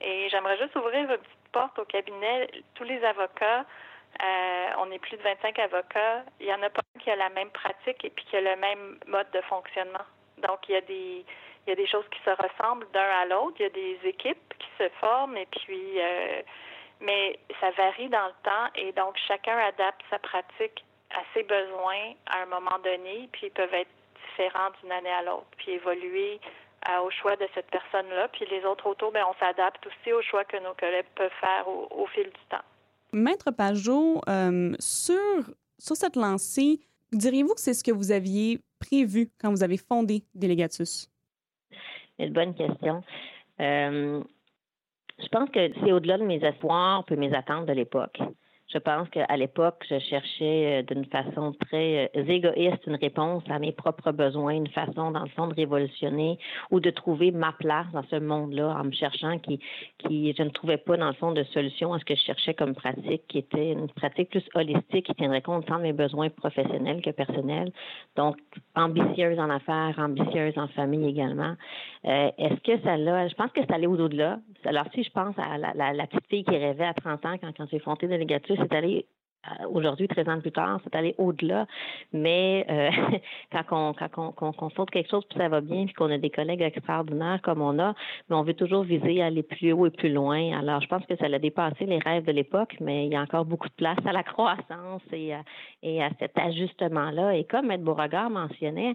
Et 0.00 0.28
j'aimerais 0.30 0.56
juste 0.58 0.74
ouvrir 0.76 1.00
une 1.00 1.18
petite 1.18 1.52
porte 1.52 1.78
au 1.78 1.84
cabinet. 1.84 2.48
Tous 2.74 2.84
les 2.84 3.04
avocats 3.04 3.66
euh, 4.22 4.66
on 4.78 4.90
est 4.92 4.98
plus 4.98 5.16
de 5.16 5.22
25 5.22 5.58
avocats. 5.58 6.24
Il 6.40 6.46
n'y 6.46 6.54
en 6.54 6.62
a 6.62 6.70
pas 6.70 6.82
qui 7.00 7.10
a 7.10 7.16
la 7.16 7.30
même 7.30 7.50
pratique 7.50 8.04
et 8.04 8.10
puis 8.10 8.24
qui 8.26 8.36
a 8.36 8.40
le 8.40 8.56
même 8.56 8.98
mode 9.06 9.30
de 9.32 9.40
fonctionnement. 9.42 10.06
Donc, 10.38 10.68
il 10.68 10.72
y 10.72 10.76
a 10.76 10.80
des, 10.82 11.24
il 11.66 11.70
y 11.70 11.72
a 11.72 11.74
des 11.74 11.86
choses 11.86 12.04
qui 12.10 12.20
se 12.24 12.30
ressemblent 12.30 12.86
d'un 12.92 13.00
à 13.00 13.26
l'autre. 13.26 13.56
Il 13.58 13.62
y 13.62 13.66
a 13.66 13.70
des 13.70 13.98
équipes 14.04 14.54
qui 14.58 14.68
se 14.78 14.88
forment 15.00 15.36
et 15.36 15.46
puis, 15.46 16.00
euh, 16.00 16.42
mais 17.00 17.38
ça 17.60 17.70
varie 17.72 18.08
dans 18.08 18.26
le 18.26 18.42
temps 18.42 18.70
et 18.74 18.92
donc 18.92 19.16
chacun 19.28 19.56
adapte 19.56 20.02
sa 20.10 20.18
pratique 20.18 20.84
à 21.10 21.22
ses 21.32 21.42
besoins 21.42 22.14
à 22.26 22.42
un 22.42 22.46
moment 22.46 22.78
donné, 22.82 23.28
puis 23.32 23.46
ils 23.46 23.52
peuvent 23.52 23.74
être 23.74 23.90
différents 24.30 24.70
d'une 24.82 24.92
année 24.92 25.10
à 25.10 25.22
l'autre, 25.22 25.46
puis 25.58 25.72
évoluer 25.72 26.40
euh, 26.88 27.00
au 27.06 27.10
choix 27.10 27.36
de 27.36 27.46
cette 27.54 27.70
personne-là. 27.70 28.28
Puis 28.28 28.46
les 28.50 28.64
autres 28.64 28.86
autour, 28.86 29.12
bien, 29.12 29.24
on 29.28 29.34
s'adapte 29.38 29.86
aussi 29.86 30.12
au 30.12 30.22
choix 30.22 30.44
que 30.44 30.56
nos 30.56 30.74
collègues 30.74 31.06
peuvent 31.14 31.30
faire 31.40 31.68
au 31.68 32.06
fil 32.08 32.24
du 32.24 32.44
temps. 32.50 32.64
Maître 33.14 33.52
Pajot, 33.52 34.20
euh, 34.28 34.74
sur, 34.80 35.14
sur 35.78 35.96
cette 35.96 36.16
lancée, 36.16 36.80
diriez-vous 37.12 37.54
que 37.54 37.60
c'est 37.60 37.74
ce 37.74 37.84
que 37.84 37.92
vous 37.92 38.10
aviez 38.10 38.58
prévu 38.80 39.30
quand 39.40 39.50
vous 39.50 39.62
avez 39.62 39.76
fondé 39.76 40.24
Délégatus? 40.34 41.08
C'est 42.18 42.26
une 42.26 42.32
bonne 42.32 42.54
question. 42.54 43.02
Euh, 43.60 44.22
je 45.18 45.28
pense 45.28 45.48
que 45.50 45.72
c'est 45.80 45.92
au-delà 45.92 46.18
de 46.18 46.24
mes 46.24 46.44
espoirs 46.44 47.04
et 47.10 47.16
mes 47.16 47.34
attentes 47.34 47.66
de 47.66 47.72
l'époque. 47.72 48.20
Je 48.72 48.78
pense 48.78 49.08
qu'à 49.10 49.36
l'époque, 49.36 49.84
je 49.88 49.98
cherchais 49.98 50.80
euh, 50.80 50.82
d'une 50.82 51.04
façon 51.04 51.54
très 51.68 52.10
euh, 52.16 52.24
égoïste 52.24 52.86
une 52.86 52.96
réponse 52.96 53.42
à 53.48 53.58
mes 53.58 53.72
propres 53.72 54.10
besoins, 54.10 54.54
une 54.54 54.68
façon, 54.68 55.10
dans 55.10 55.22
le 55.22 55.28
fond, 55.28 55.46
de 55.46 55.54
révolutionner 55.54 56.38
ou 56.70 56.80
de 56.80 56.90
trouver 56.90 57.30
ma 57.30 57.52
place 57.52 57.86
dans 57.92 58.02
ce 58.04 58.16
monde-là 58.16 58.74
en 58.80 58.84
me 58.84 58.92
cherchant 58.92 59.38
qui, 59.38 59.60
qui, 59.98 60.34
je 60.36 60.42
ne 60.42 60.48
trouvais 60.48 60.78
pas, 60.78 60.96
dans 60.96 61.08
le 61.08 61.14
fond, 61.14 61.32
de 61.32 61.44
solution 61.44 61.92
à 61.92 61.98
ce 61.98 62.04
que 62.04 62.14
je 62.14 62.22
cherchais 62.22 62.54
comme 62.54 62.74
pratique, 62.74 63.26
qui 63.28 63.38
était 63.38 63.72
une 63.72 63.88
pratique 63.88 64.30
plus 64.30 64.44
holistique, 64.54 65.06
qui 65.06 65.14
tiendrait 65.14 65.42
compte 65.42 65.66
tant 65.66 65.76
de 65.76 65.82
mes 65.82 65.92
besoins 65.92 66.30
professionnels 66.30 67.02
que 67.02 67.10
personnels. 67.10 67.70
Donc, 68.16 68.36
ambitieuse 68.74 69.38
en 69.38 69.50
affaires, 69.50 69.94
ambitieuse 69.98 70.56
en 70.56 70.68
famille 70.68 71.08
également. 71.08 71.54
Euh, 72.06 72.30
est-ce 72.38 72.60
que 72.60 72.82
ça 72.82 72.96
l'a, 72.96 73.28
je 73.28 73.34
pense 73.34 73.50
que 73.52 73.60
c'est 73.60 73.72
allé 73.72 73.86
au-delà. 73.86 74.38
Alors, 74.64 74.86
si 74.94 75.04
je 75.04 75.10
pense 75.10 75.34
à 75.38 75.58
la, 75.58 76.06
petite 76.06 76.26
fille 76.28 76.44
qui 76.44 76.56
rêvait 76.56 76.86
à 76.86 76.94
30 76.94 77.26
ans 77.26 77.36
quand, 77.40 77.50
quand 77.56 77.66
j'ai 77.70 77.78
fondé 77.78 78.06
Délégatus, 78.06 78.53
c'est 78.58 78.72
allé 78.74 79.06
euh, 79.06 79.23
aujourd'hui, 79.70 80.08
13 80.08 80.28
ans 80.28 80.40
plus 80.40 80.52
tard, 80.52 80.80
c'est 80.84 80.94
allé 80.94 81.14
au-delà. 81.18 81.66
Mais 82.12 82.66
euh, 82.70 82.90
quand, 83.52 83.64
on, 83.70 83.94
quand 83.94 84.32
on, 84.40 84.52
qu'on, 84.52 84.70
saute 84.70 84.90
quelque 84.90 85.10
chose, 85.10 85.24
puis 85.28 85.38
ça 85.38 85.48
va 85.48 85.60
bien, 85.60 85.86
puis 85.86 85.94
qu'on 85.94 86.10
a 86.10 86.18
des 86.18 86.30
collègues 86.30 86.62
extraordinaires 86.62 87.40
comme 87.42 87.60
on 87.62 87.78
a, 87.78 87.94
mais 88.28 88.36
on 88.36 88.42
veut 88.42 88.54
toujours 88.54 88.84
viser 88.84 89.22
à 89.22 89.26
aller 89.26 89.42
plus 89.42 89.72
haut 89.72 89.86
et 89.86 89.90
plus 89.90 90.12
loin. 90.12 90.58
Alors, 90.58 90.80
je 90.80 90.88
pense 90.88 91.04
que 91.06 91.16
ça 91.16 91.26
a 91.26 91.38
dépassé 91.38 91.86
les 91.86 91.98
rêves 91.98 92.24
de 92.24 92.32
l'époque, 92.32 92.76
mais 92.80 93.06
il 93.06 93.12
y 93.12 93.16
a 93.16 93.20
encore 93.20 93.44
beaucoup 93.44 93.68
de 93.68 93.74
place 93.74 93.98
à 94.06 94.12
la 94.12 94.22
croissance 94.22 95.02
et 95.12 95.34
à, 95.34 95.42
et 95.82 96.02
à 96.02 96.10
cet 96.18 96.38
ajustement-là. 96.38 97.36
Et 97.36 97.44
comme 97.44 97.66
Maître 97.66 97.84
Beauregard 97.84 98.30
mentionnait, 98.30 98.94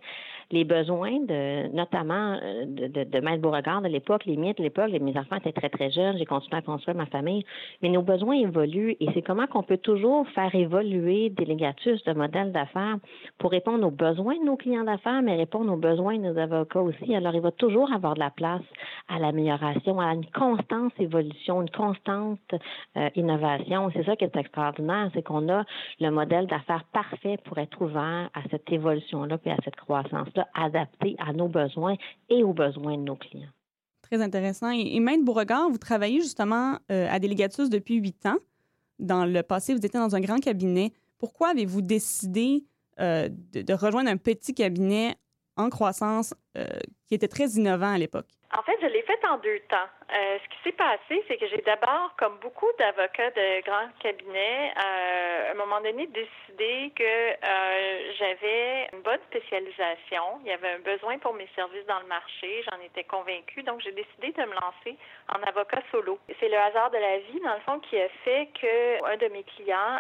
les 0.52 0.64
besoins 0.64 1.20
de, 1.20 1.68
notamment 1.74 2.40
euh, 2.42 2.66
de, 2.66 2.88
de, 2.88 3.04
de 3.04 3.20
Maître 3.20 3.42
Beauregard 3.42 3.82
de 3.82 3.88
l'époque, 3.88 4.26
les 4.26 4.38
miens 4.38 4.54
de 4.58 4.64
l'époque, 4.64 4.92
mes 4.92 5.18
enfants 5.18 5.38
étaient 5.38 5.52
très, 5.52 5.70
très 5.70 5.92
jeunes, 5.92 6.18
j'ai 6.18 6.26
continué 6.26 6.58
à 6.58 6.62
construire 6.62 6.98
ma 6.98 7.06
famille, 7.06 7.46
mais 7.82 7.90
nos 7.90 8.02
besoins 8.02 8.36
évoluent 8.36 8.96
et 9.00 9.08
c'est 9.14 9.22
comment 9.22 9.48
qu'on 9.48 9.64
peut 9.64 9.78
toujours 9.78 10.28
faire 10.40 10.56
évoluer 10.56 11.30
Délégatus 11.30 12.04
de 12.04 12.14
modèle 12.14 12.52
d'affaires 12.52 12.98
pour 13.38 13.52
répondre 13.52 13.86
aux 13.86 13.92
besoins 13.92 14.38
de 14.38 14.46
nos 14.46 14.56
clients 14.56 14.84
d'affaires, 14.84 15.22
mais 15.22 15.36
répondre 15.36 15.72
aux 15.74 15.78
besoins 15.78 16.18
de 16.18 16.32
nos 16.32 16.38
avocats 16.38 16.82
aussi. 16.82 17.14
Alors, 17.14 17.36
il 17.36 17.42
va 17.42 17.52
toujours 17.52 17.92
avoir 17.92 18.14
de 18.14 18.20
la 18.20 18.30
place 18.30 18.62
à 19.08 19.20
l'amélioration, 19.20 20.00
à 20.00 20.14
une 20.14 20.26
constante 20.28 20.94
évolution, 21.00 21.62
une 21.62 21.70
constante 21.70 22.54
euh, 22.96 23.10
innovation. 23.16 23.90
C'est 23.94 24.06
ça 24.06 24.16
qui 24.16 24.24
est 24.24 24.36
extraordinaire, 24.36 25.10
c'est 25.14 25.24
qu'on 25.24 25.50
a 25.50 25.66
le 26.00 26.10
modèle 26.10 26.48
d'affaires 26.48 26.86
parfait 26.94 27.38
pour 27.46 27.58
être 27.58 27.82
ouvert 27.82 28.30
à 28.34 28.42
cette 28.50 28.72
évolution-là 28.72 29.38
et 29.46 29.52
à 29.52 29.58
cette 29.64 29.76
croissance-là, 29.76 30.48
adapté 30.54 31.16
à 31.20 31.34
nos 31.34 31.48
besoins 31.48 31.96
et 32.30 32.44
aux 32.44 32.54
besoins 32.54 32.98
de 32.98 33.04
nos 33.04 33.16
clients. 33.16 33.50
Très 34.04 34.22
intéressant. 34.22 34.72
Et, 34.72 34.96
et 34.96 35.00
Maître 35.00 35.24
Beauregard, 35.24 35.70
vous 35.70 35.78
travaillez 35.78 36.22
justement 36.22 36.78
euh, 36.92 37.08
à 37.10 37.20
Délégatus 37.20 37.70
depuis 37.70 37.96
huit 37.96 38.26
ans 38.26 38.38
dans 39.00 39.26
le 39.26 39.44
passé, 39.44 39.74
vous 39.74 39.86
étiez 39.86 40.00
dans 40.00 40.16
un 40.16 40.20
grand 40.20 40.40
cabinet. 40.40 40.94
Pourquoi 41.18 41.50
avez-vous 41.50 41.82
décidé 41.82 42.66
euh, 43.00 43.30
de, 43.54 43.74
rejoindre 43.74 44.10
un 44.10 44.18
petit 44.18 44.54
cabinet 44.54 45.16
en 45.56 45.70
croissance 45.70 46.34
euh, 46.58 46.66
qui 47.06 47.16
était 47.16 47.28
très 47.28 47.50
innovant 47.52 47.92
à 47.92 47.98
l'époque? 47.98 48.39
En 48.58 48.64
fait, 48.64 48.78
je 48.82 48.88
l'ai 48.88 49.04
fait 49.04 49.20
en 49.28 49.38
deux 49.38 49.60
temps. 49.70 49.90
Euh, 50.12 50.40
ce 50.44 50.50
qui 50.50 50.64
s'est 50.64 50.76
passé, 50.76 51.24
c'est 51.28 51.38
que 51.38 51.48
j'ai 51.48 51.62
d'abord, 51.62 52.16
comme 52.18 52.38
beaucoup 52.40 52.70
d'avocats 52.80 53.30
de 53.30 53.62
grands 53.62 53.90
cabinets, 54.00 54.74
euh, 54.76 55.50
à 55.50 55.52
un 55.52 55.54
moment 55.54 55.80
donné 55.82 56.08
décidé 56.08 56.92
que 56.96 57.04
euh, 57.04 58.12
j'avais 58.18 58.90
une 58.92 59.02
bonne 59.02 59.20
spécialisation. 59.30 60.42
Il 60.42 60.48
y 60.48 60.52
avait 60.52 60.72
un 60.72 60.80
besoin 60.80 61.20
pour 61.20 61.36
mes 61.36 61.48
services 61.56 61.86
dans 61.86 62.00
le 62.00 62.08
marché. 62.08 62.64
J'en 62.64 62.82
étais 62.84 63.04
convaincue. 63.04 63.62
Donc, 63.62 63.82
j'ai 63.82 63.92
décidé 63.92 64.32
de 64.32 64.42
me 64.42 64.54
lancer 64.56 64.98
en 65.30 65.44
avocat 65.44 65.84
solo. 65.92 66.18
C'est 66.40 66.50
le 66.50 66.58
hasard 66.58 66.90
de 66.90 66.98
la 66.98 67.20
vie, 67.20 67.40
dans 67.42 67.54
le 67.54 67.62
fond, 67.62 67.80
qui 67.82 68.02
a 68.02 68.10
fait 68.26 68.50
que 68.60 69.06
un 69.06 69.18
de 69.18 69.28
mes 69.28 69.44
clients 69.44 70.00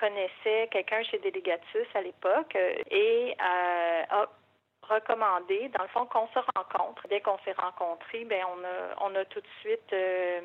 connaissait 0.00 0.68
quelqu'un 0.72 1.02
chez 1.04 1.18
Délégatus 1.18 1.86
à 1.94 2.00
l'époque 2.00 2.56
et 2.90 3.36
a 3.38 4.26
recommandé, 4.88 5.70
dans 5.76 5.82
le 5.82 5.88
fond, 5.88 6.06
qu'on 6.06 6.26
se 6.28 6.38
rencontre. 6.56 7.06
Dès 7.08 7.20
qu'on 7.20 7.38
s'est 7.44 7.54
rencontrés, 7.56 8.24
ben 8.24 8.42
on 8.54 8.64
a, 8.64 9.10
on 9.10 9.14
a 9.14 9.24
tout 9.24 9.40
de 9.40 9.46
suite, 9.60 9.92
euh, 9.92 10.40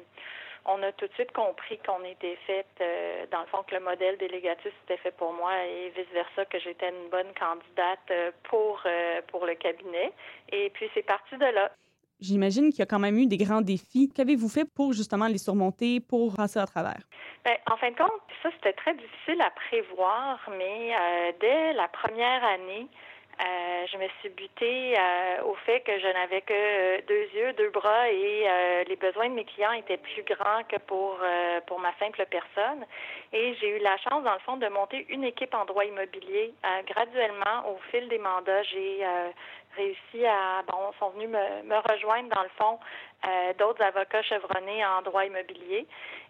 on 0.66 0.82
a 0.84 0.92
tout 0.94 1.08
de 1.08 1.14
suite 1.14 1.32
compris 1.32 1.80
qu'on 1.86 2.04
était 2.04 2.38
fait, 2.48 2.66
euh, 2.82 3.26
dans 3.32 3.42
le 3.42 3.48
fond, 3.48 3.64
que 3.64 3.76
le 3.76 3.82
modèle 3.82 4.18
délégatus 4.18 4.74
était 4.86 4.98
fait 4.98 5.12
pour 5.12 5.34
moi 5.34 5.52
et 5.66 5.90
vice 5.96 6.12
versa, 6.14 6.46
que 6.46 6.60
j'étais 6.60 6.90
une 6.90 7.10
bonne 7.10 7.34
candidate 7.40 8.08
euh, 8.12 8.32
pour 8.44 8.82
pour 9.28 9.46
le 9.46 9.56
cabinet. 9.56 10.12
Et 10.52 10.70
puis 10.72 10.90
c'est 10.94 11.04
parti 11.04 11.36
de 11.38 11.46
là. 11.46 11.72
J'imagine 12.20 12.70
qu'il 12.70 12.80
y 12.80 12.84
a 12.84 12.86
quand 12.86 13.00
même 13.00 13.18
eu 13.18 13.26
des 13.26 13.38
grands 13.38 13.62
défis. 13.62 14.10
Qu'avez-vous 14.16 14.48
fait 14.48 14.66
pour 14.76 14.94
justement 14.94 15.28
les 15.28 15.38
surmonter, 15.38 16.00
pour 16.00 16.34
passer 16.36 16.60
à 16.60 16.66
travers? 16.66 17.02
Bien, 17.44 17.56
en 17.70 17.76
fin 17.76 17.92
de 17.92 17.98
compte, 17.98 18.22
ça 18.42 18.50
c'était 18.56 18.72
très 18.74 18.94
difficile 18.94 19.42
à 19.42 19.50
prévoir, 19.50 20.40
mais 20.58 20.94
dès 21.42 21.74
la 21.74 21.90
première 21.90 22.42
année, 22.46 22.88
euh, 23.42 23.88
je 23.92 23.98
me 23.98 24.08
suis 24.20 24.30
butée 24.30 24.96
euh, 24.98 25.44
au 25.44 25.56
fait 25.66 25.82
que 25.82 26.00
je 26.00 26.08
n'avais 26.08 26.42
que 26.42 26.54
euh, 26.54 27.02
deux 27.08 27.28
yeux, 27.34 27.54
deux 27.54 27.70
bras 27.72 28.10
et 28.10 28.48
les 28.88 28.96
besoins 28.96 29.30
de 29.30 29.34
mes 29.34 29.46
clients 29.46 29.72
étaient 29.72 29.98
plus 29.98 30.24
grands 30.24 30.64
que 30.70 30.78
pour 30.78 31.18
pour 31.68 31.80
ma 31.80 31.94
simple 31.98 32.26
personne. 32.30 32.86
Et 33.32 33.56
j'ai 33.56 33.78
eu 33.78 33.80
la 33.80 33.98
chance, 33.98 34.24
dans 34.24 34.34
le 34.34 34.40
fond, 34.40 34.58
de 34.58 34.68
monter 34.68 35.06
une 35.10 35.24
équipe 35.24 35.54
en 35.54 35.66
droit 35.66 35.86
immobilier. 35.86 36.54
graduellement, 36.88 37.70
au 37.70 37.78
fil 37.90 38.08
des 38.10 38.20
mandats, 38.20 38.64
j'ai 38.64 39.06
réussi 39.76 40.26
à 40.26 40.62
bon, 40.68 40.92
sont 41.00 41.10
venus 41.12 41.30
me, 41.30 41.64
me 41.64 41.78
rejoindre 41.92 42.30
dans 42.36 42.44
le 42.44 42.50
fond 42.58 42.80
d'autres 43.58 43.82
avocats 43.82 44.22
chevronnés 44.24 44.86
en 44.86 45.02
droit 45.02 45.26
immobilier. 45.26 45.88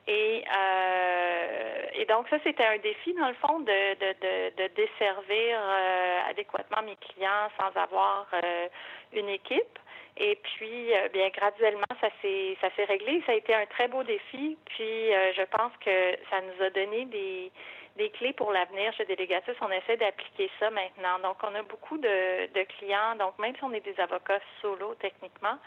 Et, 0.07 0.43
euh, 0.53 1.86
et 1.93 2.05
donc 2.05 2.27
ça, 2.29 2.38
c'était 2.43 2.65
un 2.65 2.77
défi, 2.77 3.13
dans 3.13 3.29
le 3.29 3.36
fond, 3.36 3.60
de, 3.60 3.93
de, 3.95 4.13
de, 4.19 4.63
de 4.63 4.67
desservir 4.75 5.57
euh, 5.60 6.29
adéquatement 6.29 6.81
mes 6.83 6.98
clients 6.98 7.50
sans 7.57 7.79
avoir 7.79 8.27
euh, 8.33 8.67
une 9.13 9.29
équipe. 9.29 9.79
Et 10.17 10.36
puis, 10.36 10.93
euh, 10.93 11.07
bien 11.10 11.29
graduellement, 11.29 11.83
ça 12.01 12.10
s'est 12.22 12.57
ça 12.62 12.69
s'est 12.75 12.83
réglé. 12.83 13.24
Ça 13.25 13.31
a 13.31 13.36
été 13.36 13.55
un 13.55 13.65
très 13.65 13.88
beau 13.88 14.03
défi. 14.03 14.57
Puis, 14.65 15.10
je 15.36 15.43
pense 15.45 15.72
que 15.83 16.17
ça 16.29 16.41
nous 16.41 16.65
a 16.65 16.69
donné 16.69 17.05
des 17.05 17.51
des 17.97 18.09
clés 18.09 18.33
pour 18.33 18.51
l'avenir 18.51 18.91
chez 18.93 19.05
Délégatus. 19.05 19.55
On 19.62 19.69
essaie 19.69 19.97
d'appliquer 19.97 20.50
ça 20.59 20.69
maintenant. 20.71 21.19
Donc, 21.19 21.38
on 21.43 21.53
a 21.53 21.62
beaucoup 21.62 21.97
de, 21.97 22.47
de, 22.53 22.63
clients. 22.63 23.15
Donc, 23.17 23.38
même 23.39 23.55
si 23.55 23.63
on 23.63 23.71
est 23.71 23.85
des 23.85 24.00
avocats 24.00 24.39
solo 24.62 24.95
techniquement, 24.95 25.57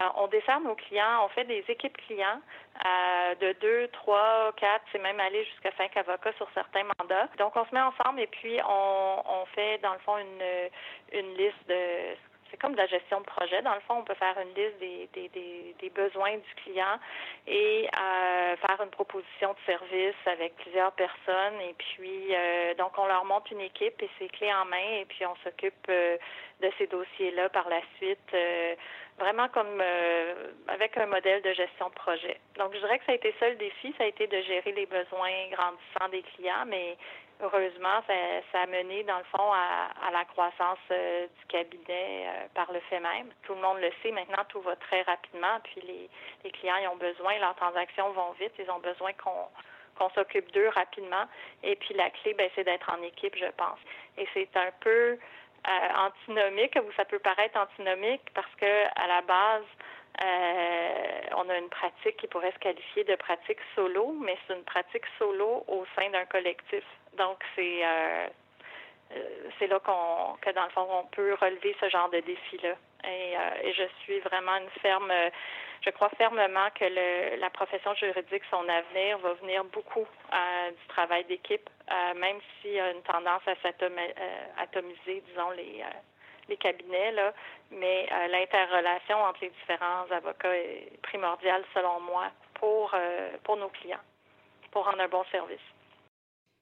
euh, 0.00 0.04
on 0.16 0.28
dessert 0.28 0.60
nos 0.60 0.74
clients. 0.74 1.24
On 1.24 1.28
fait 1.28 1.44
des 1.44 1.64
équipes 1.68 1.96
clients 2.06 2.40
euh, 2.84 3.34
de 3.36 3.52
deux, 3.60 3.88
trois, 3.88 4.52
quatre, 4.56 4.84
c'est 4.92 5.00
même 5.00 5.18
aller 5.20 5.44
jusqu'à 5.44 5.72
cinq 5.76 5.96
avocats 5.96 6.32
sur 6.34 6.48
certains 6.54 6.84
mandats. 6.98 7.28
Donc, 7.38 7.56
on 7.56 7.64
se 7.64 7.74
met 7.74 7.80
ensemble 7.80 8.20
et 8.20 8.28
puis 8.28 8.58
on, 8.68 9.22
on 9.26 9.46
fait, 9.46 9.78
dans 9.78 9.92
le 9.92 9.98
fond, 10.00 10.16
une, 10.18 11.18
une 11.18 11.34
liste 11.36 11.68
de 11.68 12.16
c'est 12.52 12.60
comme 12.60 12.72
de 12.72 12.76
la 12.76 12.86
gestion 12.86 13.20
de 13.20 13.24
projet. 13.24 13.62
Dans 13.62 13.74
le 13.74 13.80
fond, 13.80 13.94
on 13.98 14.04
peut 14.04 14.14
faire 14.14 14.36
une 14.38 14.54
liste 14.54 14.78
des, 14.78 15.90
besoins 15.94 16.36
du 16.36 16.54
client 16.62 16.98
et 17.46 17.86
euh, 17.86 18.56
faire 18.56 18.80
une 18.82 18.90
proposition 18.90 19.52
de 19.52 19.58
service 19.66 20.14
avec 20.26 20.54
plusieurs 20.56 20.92
personnes. 20.92 21.60
Et 21.68 21.74
puis, 21.76 22.28
euh, 22.30 22.74
donc, 22.74 22.96
on 22.98 23.06
leur 23.06 23.24
monte 23.24 23.50
une 23.50 23.60
équipe 23.60 24.00
et 24.02 24.10
c'est 24.18 24.28
clé 24.28 24.52
en 24.52 24.64
main. 24.66 25.00
Et 25.00 25.04
puis, 25.06 25.24
on 25.26 25.34
s'occupe 25.44 25.86
euh, 25.88 26.16
de 26.60 26.70
ces 26.78 26.86
dossiers-là 26.86 27.48
par 27.48 27.68
la 27.68 27.80
suite, 27.96 28.36
vraiment 29.18 29.48
comme 29.48 29.82
avec 30.68 30.96
un 30.96 31.06
modèle 31.06 31.42
de 31.42 31.52
gestion 31.52 31.88
de 31.88 31.94
projet. 31.94 32.38
Donc, 32.56 32.72
je 32.74 32.78
dirais 32.78 32.98
que 33.00 33.04
ça 33.04 33.12
a 33.12 33.14
été 33.16 33.34
ça 33.40 33.48
le 33.48 33.56
défi, 33.56 33.92
ça 33.98 34.04
a 34.04 34.06
été 34.06 34.28
de 34.28 34.40
gérer 34.42 34.70
les 34.72 34.86
besoins 34.86 35.48
grandissants 35.50 36.08
des 36.12 36.22
clients, 36.22 36.64
mais 36.66 36.96
heureusement, 37.42 38.02
ça, 38.06 38.60
a 38.60 38.66
mené, 38.66 39.02
dans 39.04 39.18
le 39.18 39.24
fond, 39.24 39.52
à, 39.52 40.10
la 40.10 40.24
croissance 40.24 40.78
euh, 40.90 41.26
du 41.26 41.46
cabinet 41.46 42.26
euh, 42.26 42.46
par 42.54 42.70
le 42.72 42.80
fait 42.88 43.00
même. 43.00 43.28
Tout 43.42 43.54
le 43.54 43.60
monde 43.60 43.78
le 43.80 43.90
sait, 44.02 44.12
maintenant, 44.12 44.44
tout 44.48 44.60
va 44.60 44.76
très 44.76 45.02
rapidement, 45.02 45.58
puis 45.64 45.80
les, 45.82 46.10
les 46.44 46.50
clients 46.50 46.76
ils 46.80 46.88
ont 46.88 46.96
besoin, 46.96 47.38
leurs 47.38 47.56
transactions 47.56 48.10
vont 48.12 48.32
vite, 48.32 48.52
ils 48.58 48.70
ont 48.70 48.80
besoin 48.80 49.12
qu'on 49.14 49.48
qu'on 49.98 50.08
s'occupe 50.10 50.50
d'eux 50.52 50.68
rapidement. 50.68 51.24
Et 51.62 51.76
puis 51.76 51.94
la 51.94 52.08
clé, 52.08 52.32
ben, 52.34 52.48
c'est 52.54 52.64
d'être 52.64 52.90
en 52.90 53.02
équipe, 53.02 53.36
je 53.36 53.50
pense. 53.56 53.78
Et 54.16 54.26
c'est 54.32 54.56
un 54.56 54.70
peu 54.80 55.18
euh, 55.68 55.88
antinomique, 55.96 56.76
ou 56.76 56.90
ça 56.96 57.04
peut 57.04 57.18
paraître 57.18 57.58
antinomique, 57.58 58.22
parce 58.34 58.52
que 58.56 58.84
à 58.96 59.06
la 59.06 59.20
base, 59.22 59.64
euh, 60.20 61.20
on 61.36 61.48
a 61.48 61.56
une 61.56 61.70
pratique 61.70 62.16
qui 62.18 62.26
pourrait 62.26 62.52
se 62.52 62.58
qualifier 62.58 63.04
de 63.04 63.16
pratique 63.16 63.58
solo, 63.74 64.14
mais 64.20 64.36
c'est 64.46 64.54
une 64.54 64.64
pratique 64.64 65.04
solo 65.18 65.64
au 65.68 65.86
sein 65.96 66.10
d'un 66.10 66.26
collectif. 66.26 66.84
Donc, 67.16 67.38
c'est 67.56 67.84
euh, 67.84 68.26
euh, 69.16 69.48
c'est 69.58 69.66
là 69.66 69.80
qu'on 69.80 70.36
que 70.40 70.50
dans 70.50 70.64
le 70.64 70.70
fond 70.70 70.86
on 70.90 71.04
peut 71.06 71.34
relever 71.40 71.74
ce 71.80 71.88
genre 71.88 72.10
de 72.10 72.20
défi-là. 72.20 72.74
Et, 73.04 73.34
et 73.64 73.72
je 73.72 73.82
suis 74.02 74.20
vraiment 74.20 74.56
une 74.56 74.70
ferme 74.80 75.12
je 75.84 75.90
crois 75.90 76.10
fermement 76.10 76.68
que 76.78 76.84
le, 76.84 77.40
la 77.40 77.50
profession 77.50 77.92
juridique, 77.94 78.44
son 78.48 78.68
avenir, 78.68 79.18
va 79.18 79.32
venir 79.34 79.64
beaucoup 79.64 80.06
du 80.70 80.86
travail 80.86 81.24
d'équipe, 81.24 81.68
même 82.14 82.38
s'il 82.60 82.74
y 82.74 82.80
a 82.80 82.92
une 82.92 83.02
tendance 83.02 83.42
à 83.48 83.56
s'atomiser, 83.56 85.24
disons, 85.26 85.50
les, 85.50 85.82
les 86.48 86.56
cabinets, 86.56 87.12
là, 87.12 87.32
mais 87.70 88.06
euh, 88.10 88.28
l'interrelation 88.28 89.16
entre 89.16 89.40
les 89.42 89.50
différents 89.50 90.10
avocats 90.10 90.54
est 90.56 90.98
primordiale 91.02 91.62
selon 91.74 92.00
moi 92.00 92.30
pour, 92.54 92.92
euh, 92.94 93.30
pour 93.44 93.56
nos 93.56 93.68
clients, 93.68 94.04
pour 94.70 94.84
rendre 94.84 95.00
un 95.00 95.08
bon 95.08 95.24
service. 95.30 95.60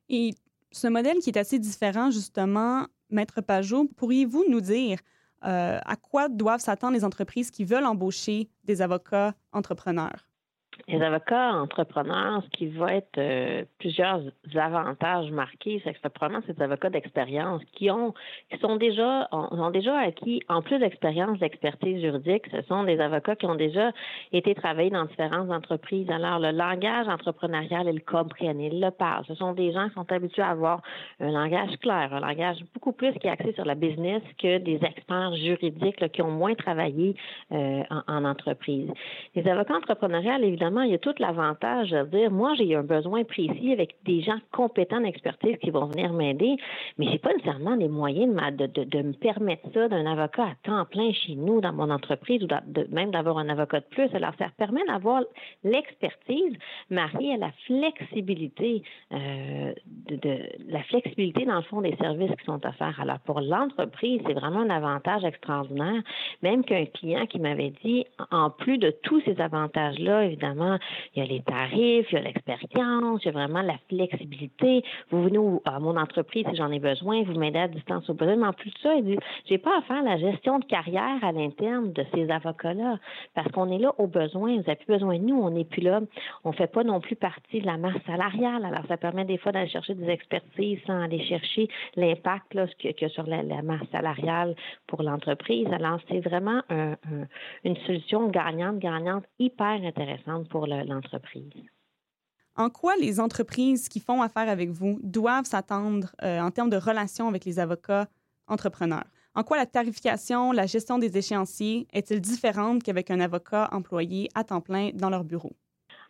Et 0.09 0.31
ce 0.73 0.89
modèle 0.89 1.19
qui 1.19 1.31
est 1.31 1.39
assez 1.39 1.59
différent, 1.59 2.11
justement, 2.11 2.87
Maître 3.11 3.41
Pajot, 3.41 3.89
pourriez-vous 3.97 4.45
nous 4.49 4.61
dire 4.61 4.99
euh, 5.45 5.79
à 5.85 5.97
quoi 5.97 6.29
doivent 6.29 6.61
s'attendre 6.61 6.95
les 6.95 7.05
entreprises 7.05 7.51
qui 7.51 7.65
veulent 7.65 7.87
embaucher 7.87 8.49
des 8.65 8.83
avocats 8.83 9.35
entrepreneurs? 9.53 10.30
Les 10.91 11.03
avocats 11.03 11.53
entrepreneurs, 11.53 12.43
ce 12.45 12.51
qui 12.51 12.67
va 12.67 12.95
être 12.95 13.19
euh, 13.19 13.65
plusieurs 13.79 14.21
avantages 14.55 15.31
marqués, 15.31 15.81
c'est 15.85 15.95
que 15.95 16.09
probablement 16.09 16.43
ces 16.47 16.61
avocats 16.61 16.91
d'expérience 16.91 17.63
qui 17.73 17.91
ont, 17.91 18.13
qui 18.51 18.59
sont 18.59 18.77
déjà, 18.77 19.29
ont, 19.33 19.71
déjà 19.71 19.99
acquis, 19.99 20.43
en 20.49 20.63
plus 20.63 20.79
d'expérience 20.79 21.39
d'expertise 21.39 22.01
juridique, 22.01 22.45
ce 22.51 22.63
sont 22.63 22.85
des 22.85 22.99
avocats 23.01 23.37
qui 23.37 23.47
ont 23.47 23.55
déjà 23.55 23.93
été 24.33 24.55
travaillés 24.55 24.91
dans 24.91 25.05
différentes 25.05 25.51
entreprises. 25.51 26.11
Alors, 26.11 26.39
le 26.41 26.51
langage 26.51 27.09
entrepreneurial, 27.09 27.87
ils 27.89 27.95
le 27.95 28.01
comprennent, 28.01 28.61
ils 28.61 28.81
le 28.81 28.91
parlent. 28.91 29.25
Ce 29.27 29.35
sont 29.35 29.53
des 29.53 29.73
gens 29.73 29.89
qui 29.89 29.95
sont 29.95 30.11
habitués 30.11 30.43
à 30.43 30.51
avoir 30.51 30.83
un 31.21 31.31
langage 31.31 31.77
clair, 31.81 32.13
un 32.13 32.21
langage 32.21 32.59
beaucoup 32.75 32.93
plus 32.93 33.13
qui 33.15 33.29
est 33.29 33.31
axé 33.31 33.53
sur 33.53 33.65
la 33.65 33.75
business 33.75 34.23
que 34.39 34.59
des 34.59 34.81
experts 34.83 35.37
juridiques 35.37 36.11
qui 36.13 36.23
ont 36.23 36.31
moins 36.31 36.55
travaillé 36.55 37.15
euh, 37.53 37.83
en, 37.91 38.03
en 38.09 38.25
entreprise. 38.25 38.91
Les 39.35 39.47
avocats 39.49 39.77
entrepreneuriales, 39.77 40.45
évidemment, 40.45 40.80
il 40.83 40.93
y 40.93 40.95
a 40.95 40.99
tout 40.99 41.15
l'avantage 41.19 41.91
de 41.91 42.05
dire, 42.05 42.31
moi, 42.31 42.55
j'ai 42.55 42.75
un 42.75 42.83
besoin 42.83 43.25
précis 43.25 43.73
avec 43.73 43.97
des 44.05 44.23
gens 44.23 44.39
compétents 44.53 45.01
d'expertise 45.01 45.57
qui 45.63 45.71
vont 45.71 45.87
venir 45.87 46.13
m'aider, 46.13 46.57
mais 46.99 47.09
j'ai 47.11 47.19
pas 47.19 47.33
nécessairement 47.33 47.75
les 47.75 47.89
moyens 47.89 48.35
de, 48.57 49.03
me 49.03 49.13
permettre 49.13 49.63
ça 49.73 49.89
d'un 49.89 50.07
avocat 50.07 50.45
à 50.45 50.55
temps 50.63 50.85
plein 50.85 51.13
chez 51.13 51.35
nous, 51.35 51.61
dans 51.61 51.73
mon 51.73 51.91
entreprise, 51.91 52.43
ou 52.43 52.49
même 52.91 53.11
d'avoir 53.11 53.39
un 53.39 53.49
avocat 53.49 53.81
de 53.81 53.87
plus. 53.87 54.15
Alors, 54.15 54.33
ça 54.39 54.47
permet 54.57 54.85
d'avoir 54.87 55.23
l'expertise 55.65 56.57
mariée 56.91 57.35
à 57.35 57.37
la 57.39 57.53
flexibilité, 57.67 58.83
euh, 59.13 59.73
de, 60.09 60.39
la 60.69 60.83
flexibilité, 60.85 61.45
dans 61.45 61.57
le 61.57 61.63
fond, 61.63 61.81
des 61.81 61.97
services 61.97 62.31
qui 62.39 62.45
sont 62.45 62.65
offerts. 62.67 62.99
Alors, 63.01 63.19
pour 63.21 63.41
l'entreprise, 63.41 64.21
c'est 64.27 64.35
vraiment 64.35 64.61
un 64.61 64.71
avantage 64.71 65.25
extraordinaire, 65.25 66.03
même 66.43 66.65
qu'un 66.65 66.87
client 66.87 67.27
qui 67.27 67.39
m'avait 67.39 67.73
dit, 67.85 68.05
en 68.31 68.51
plus 68.51 68.79
de 68.79 68.91
tous 69.03 69.21
ces 69.23 69.41
avantages-là, 69.41 70.25
évidemment, 70.27 70.60
il 71.15 71.23
y 71.23 71.23
a 71.23 71.29
les 71.29 71.43
tarifs, 71.43 72.07
il 72.11 72.15
y 72.15 72.19
a 72.19 72.23
l'expérience, 72.23 73.23
il 73.23 73.27
y 73.27 73.29
a 73.29 73.33
vraiment 73.33 73.63
la 73.63 73.79
flexibilité. 73.89 74.83
Vous 75.11 75.23
venez 75.23 75.39
à 75.65 75.79
mon 75.81 75.97
entreprise 75.97 76.45
si 76.49 76.57
j'en 76.57 76.71
ai 76.71 76.79
besoin, 76.79 77.23
vous 77.23 77.39
m'aidez 77.39 77.59
à 77.59 77.69
distance 77.69 78.09
au 78.11 78.15
besoin. 78.15 78.37
Mais 78.37 78.47
en 78.47 78.53
plus 78.53 78.71
de 78.71 78.79
ça, 78.79 78.95
il 78.95 79.05
dit, 79.05 79.19
j'ai 79.47 79.59
pas 79.59 79.79
à 79.79 79.83
faire 79.83 80.03
la 80.03 80.19
gestion 80.19 80.59
de 80.59 80.65
carrière 80.65 81.23
à 81.23 81.33
l'interne 81.33 81.93
de 81.93 82.05
ces 82.15 82.31
avocats-là 82.31 82.99
parce 83.35 83.51
qu'on 83.53 83.71
est 83.71 83.79
là 83.79 83.93
au 83.99 84.07
besoin. 84.07 84.57
Vous 84.57 84.63
n'avez 84.63 84.77
plus 84.77 84.93
besoin 84.95 85.19
de 85.19 85.25
nous. 85.25 85.41
On 85.41 85.51
n'est 85.51 85.65
plus 85.65 85.83
là. 85.83 86.01
On 86.45 86.53
fait 86.53 86.71
pas 86.71 86.85
non 86.85 87.01
plus 87.01 87.17
partie 87.17 87.61
de 87.61 87.67
la 87.67 87.77
masse 87.77 88.03
salariale. 88.07 88.65
Alors, 88.65 88.87
ça 88.89 88.97
permet 88.97 89.25
des 89.25 89.39
fois 89.39 89.53
d'aller 89.53 89.69
chercher 89.69 89.95
des 89.95 90.09
expertises 90.09 90.79
sans 90.87 91.03
aller 91.03 91.25
chercher 91.25 91.69
l'impact 91.97 92.55
là, 92.55 92.67
que, 92.79 92.93
que 92.93 93.09
sur 93.09 93.27
la, 93.27 93.43
masse 93.63 93.87
salariale 93.93 94.55
pour 94.87 95.03
l'entreprise. 95.03 95.67
Alors, 95.73 96.01
c'est 96.09 96.21
vraiment 96.21 96.63
une 97.65 97.77
solution 97.87 98.29
gagnante-gagnante 98.29 99.25
hyper 99.39 99.83
intéressante 99.85 100.49
pour 100.51 100.67
l'entreprise. 100.67 101.71
En 102.57 102.69
quoi 102.69 102.97
les 102.97 103.21
entreprises 103.21 103.89
qui 103.89 104.01
font 104.01 104.21
affaire 104.21 104.49
avec 104.51 104.71
vous 104.71 104.99
doivent 105.03 105.47
s'attendre 105.47 106.15
euh, 106.23 106.41
en 106.41 106.51
termes 106.51 106.69
de 106.69 106.77
relations 106.77 107.29
avec 107.29 107.47
les 107.47 107.59
avocats 107.59 108.07
entrepreneurs? 108.49 109.07
En 109.35 109.45
quoi 109.45 109.57
la 109.57 109.65
tarification, 109.65 110.53
la 110.53 110.67
gestion 110.67 110.99
des 110.99 111.17
échéanciers 111.17 111.87
est-il 111.93 112.21
différente 112.21 112.83
qu'avec 112.83 113.11
un 113.11 113.21
avocat 113.21 113.69
employé 113.73 114.29
à 114.35 114.45
temps 114.45 114.61
plein 114.61 114.91
dans 114.93 115.09
leur 115.09 115.25
bureau? 115.25 115.53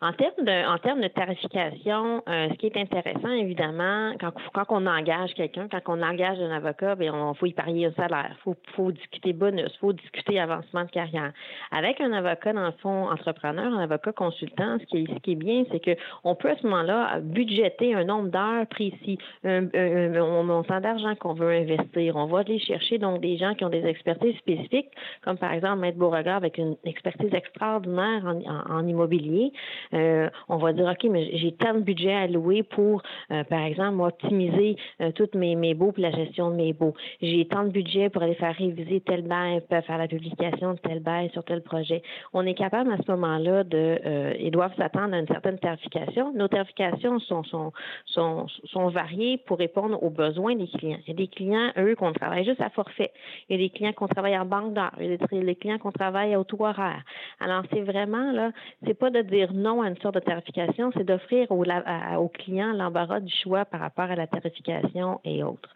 En 0.02 0.14
termes 0.14 0.46
de, 0.46 0.66
en 0.66 0.78
termes 0.78 1.02
de 1.02 1.08
tarification, 1.08 2.22
euh, 2.26 2.48
ce 2.48 2.54
qui 2.54 2.66
est 2.66 2.76
intéressant, 2.78 3.28
évidemment, 3.28 4.14
quand, 4.18 4.32
quand 4.54 4.64
on 4.70 4.86
engage 4.86 5.34
quelqu'un, 5.34 5.68
quand 5.70 5.80
on 5.88 6.02
engage 6.02 6.40
un 6.40 6.50
avocat, 6.50 6.94
bien, 6.94 7.12
on 7.12 7.34
faut 7.34 7.44
y 7.44 7.52
parier 7.52 7.84
un 7.84 7.92
salaire, 7.92 8.34
faut, 8.42 8.56
faut 8.74 8.92
discuter 8.92 9.34
bonus, 9.34 9.76
faut 9.78 9.92
discuter 9.92 10.40
avancement 10.40 10.84
de 10.84 10.90
carrière. 10.90 11.32
Avec 11.70 12.00
un 12.00 12.12
avocat, 12.12 12.54
dans 12.54 12.64
le 12.64 12.72
fond, 12.80 13.10
entrepreneur, 13.10 13.66
un 13.66 13.78
avocat 13.78 14.12
consultant, 14.12 14.78
ce 14.80 14.86
qui 14.86 15.02
est, 15.02 15.14
ce 15.14 15.18
qui 15.20 15.32
est 15.32 15.34
bien, 15.34 15.64
c'est 15.70 15.80
que 15.80 15.90
on 16.24 16.34
peut 16.34 16.48
à 16.48 16.56
ce 16.56 16.66
moment-là 16.66 17.20
budgéter 17.20 17.94
un 17.94 18.04
nombre 18.04 18.30
d'heures 18.30 18.66
précis, 18.68 19.18
un, 19.44 19.66
un, 19.74 20.42
montant 20.44 20.80
d'argent 20.80 21.14
qu'on 21.16 21.34
veut 21.34 21.50
investir. 21.50 22.16
On 22.16 22.24
va 22.24 22.38
aller 22.38 22.58
chercher 22.58 22.96
donc 22.96 23.20
des 23.20 23.36
gens 23.36 23.54
qui 23.54 23.66
ont 23.66 23.68
des 23.68 23.84
expertises 23.84 24.36
spécifiques, 24.38 24.88
comme 25.22 25.36
par 25.36 25.52
exemple 25.52 25.80
Maître 25.80 25.98
Beauregard 25.98 26.36
avec 26.36 26.56
une 26.56 26.76
expertise 26.84 27.34
extraordinaire 27.34 28.24
en, 28.24 28.76
en 28.76 28.88
immobilier. 28.88 29.52
Euh, 29.94 30.28
on 30.48 30.56
va 30.56 30.72
dire, 30.72 30.86
OK, 30.86 31.10
mais 31.10 31.36
j'ai 31.36 31.52
tant 31.52 31.74
de 31.74 31.80
budget 31.80 32.12
à 32.12 32.26
louer 32.26 32.62
pour, 32.62 33.02
euh, 33.32 33.44
par 33.44 33.60
exemple, 33.60 34.00
optimiser 34.00 34.76
euh, 35.00 35.10
tous 35.12 35.36
mes, 35.36 35.56
mes 35.56 35.74
baux 35.74 35.92
pour 35.92 36.02
la 36.02 36.10
gestion 36.10 36.50
de 36.50 36.56
mes 36.56 36.72
baux. 36.72 36.94
J'ai 37.20 37.46
tant 37.46 37.64
de 37.64 37.70
budget 37.70 38.08
pour 38.08 38.22
aller 38.22 38.34
faire 38.34 38.54
réviser 38.54 39.00
tel 39.00 39.22
bail, 39.22 39.62
faire 39.68 39.98
la 39.98 40.08
publication 40.08 40.74
de 40.74 40.78
tel 40.78 41.00
bail 41.00 41.30
sur 41.30 41.44
tel 41.44 41.62
projet. 41.62 42.02
On 42.32 42.46
est 42.46 42.54
capable 42.54 42.92
à 42.92 42.96
ce 42.98 43.10
moment-là 43.12 43.64
de, 43.64 44.36
ils 44.38 44.50
doivent 44.50 44.74
s'attendre 44.76 45.14
à 45.14 45.18
une 45.18 45.26
certaine 45.26 45.58
tarification. 45.58 46.32
Nos 46.34 46.48
tarifications 46.48 47.18
sont, 47.20 47.42
sont, 47.44 47.72
sont, 48.06 48.46
sont 48.64 48.88
variées 48.88 49.38
pour 49.38 49.58
répondre 49.58 50.02
aux 50.02 50.10
besoins 50.10 50.54
des 50.54 50.68
clients. 50.68 50.98
Il 51.06 51.08
y 51.08 51.12
a 51.12 51.16
des 51.16 51.28
clients, 51.28 51.70
eux, 51.78 51.94
qu'on 51.96 52.12
travaille 52.12 52.44
juste 52.44 52.60
à 52.60 52.70
forfait. 52.70 53.12
Il 53.48 53.56
y 53.56 53.64
a 53.64 53.68
des 53.68 53.70
clients 53.70 53.92
qu'on 53.92 54.08
travaille 54.08 54.38
en 54.38 54.44
banque 54.44 54.74
d'heures. 54.74 54.94
Il 55.00 55.10
y 55.10 55.38
a 55.40 55.44
des 55.44 55.56
clients 55.56 55.78
qu'on 55.78 55.92
travaille 55.92 56.34
à 56.34 56.44
taux 56.44 56.64
horaire. 56.64 57.02
Alors, 57.40 57.62
c'est 57.72 57.80
vraiment, 57.80 58.32
là, 58.32 58.52
c'est 58.86 58.94
pas 58.94 59.10
de 59.10 59.22
dire 59.22 59.52
non 59.52 59.79
à 59.82 59.88
une 59.88 59.96
sorte 59.98 60.14
de 60.14 60.20
tarification, 60.20 60.90
c'est 60.96 61.04
d'offrir 61.04 61.50
aux, 61.50 61.64
aux 61.64 62.28
clients 62.28 62.72
l'embarras 62.72 63.20
du 63.20 63.32
choix 63.32 63.64
par 63.64 63.80
rapport 63.80 64.10
à 64.10 64.16
la 64.16 64.26
tarification 64.26 65.20
et 65.24 65.42
autres. 65.42 65.68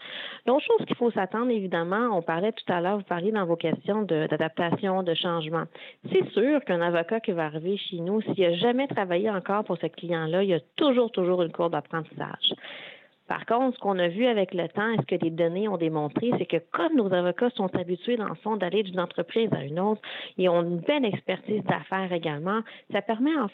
L'autre 0.46 0.64
chose 0.64 0.86
qu'il 0.86 0.96
faut 0.96 1.10
s'attendre, 1.10 1.50
évidemment, 1.50 2.16
on 2.16 2.22
parlait 2.22 2.52
tout 2.52 2.72
à 2.72 2.80
l'heure, 2.80 2.98
vous 2.98 3.04
parliez 3.04 3.32
dans 3.32 3.46
vos 3.46 3.56
questions 3.56 4.02
d'adaptation, 4.02 5.02
de, 5.02 5.10
de, 5.10 5.14
changement. 5.14 5.64
C'est 6.12 6.28
sûr 6.30 6.64
qu'un 6.64 6.80
avocat 6.80 7.20
qui 7.20 7.32
va 7.32 7.46
arriver 7.46 7.76
chez 7.76 7.98
nous, 8.00 8.20
s'il 8.22 8.40
n'a 8.40 8.54
jamais 8.54 8.86
travaillé 8.86 9.30
encore 9.30 9.64
pour 9.64 9.78
ce 9.78 9.86
client-là, 9.86 10.42
il 10.42 10.50
y 10.50 10.54
a 10.54 10.60
toujours, 10.76 11.10
toujours 11.10 11.42
une 11.42 11.52
cour 11.52 11.70
d'apprentissage. 11.70 12.54
Par 13.28 13.46
contre, 13.46 13.76
ce 13.76 13.80
qu'on 13.80 13.98
a 13.98 14.08
vu 14.08 14.26
avec 14.26 14.52
le 14.52 14.68
temps 14.68 14.90
et 14.90 14.96
ce 14.98 15.06
que 15.06 15.24
les 15.24 15.30
données 15.30 15.66
ont 15.66 15.78
démontré, 15.78 16.30
c'est 16.38 16.46
que 16.46 16.58
comme 16.72 16.94
nos 16.94 17.12
avocats 17.12 17.50
sont 17.50 17.74
habitués, 17.74 18.16
dans 18.16 18.28
le 18.28 18.34
fond, 18.34 18.56
d'aller 18.56 18.82
d'une 18.82 19.00
entreprise 19.00 19.50
à 19.52 19.62
une 19.64 19.80
autre, 19.80 20.02
ils 20.36 20.48
ont 20.50 20.62
une 20.62 20.80
belle 20.80 21.06
expertise 21.06 21.62
d'affaires 21.64 22.12
également, 22.12 22.60
ça 22.92 23.00
permet 23.00 23.34
en, 23.36 23.46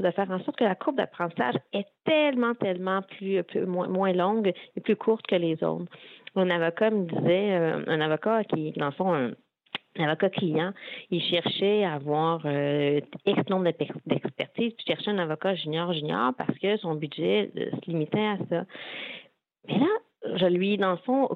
de 0.00 0.10
faire 0.10 0.30
en 0.30 0.40
sorte 0.40 0.56
que 0.56 0.64
la 0.64 0.74
courbe 0.74 0.96
d'apprentissage 0.96 1.54
est 1.72 1.86
tellement, 2.04 2.54
tellement 2.54 3.02
plus, 3.02 3.44
moins, 3.66 4.12
longue 4.12 4.52
et 4.76 4.80
plus 4.80 4.96
courte 4.96 5.26
que 5.26 5.36
les 5.36 5.62
autres. 5.62 5.86
Un 6.34 6.50
avocat 6.50 6.90
me 6.90 7.04
disait, 7.04 7.52
euh, 7.52 7.84
un 7.86 8.00
avocat 8.00 8.44
qui, 8.44 8.72
dans 8.72 8.86
le 8.86 8.92
fond, 8.92 9.32
avocat 10.04 10.30
client, 10.30 10.72
il 11.10 11.22
cherchait 11.22 11.84
à 11.84 11.94
avoir 11.94 12.42
euh, 12.44 13.00
X 13.26 13.48
nombre 13.48 13.70
d'expertise, 14.06 14.72
puis 14.74 14.84
cherchait 14.86 15.10
un 15.10 15.18
avocat 15.18 15.54
junior 15.54 15.92
junior 15.92 16.32
parce 16.36 16.56
que 16.58 16.76
son 16.78 16.94
budget 16.94 17.50
euh, 17.56 17.70
se 17.72 17.90
limitait 17.90 18.18
à 18.18 18.38
ça. 18.48 18.64
Mais 19.68 19.78
là, 19.78 19.86
je 20.36 20.46
lui, 20.46 20.76
dans 20.78 20.92
le 20.92 20.96
fond, 20.98 21.28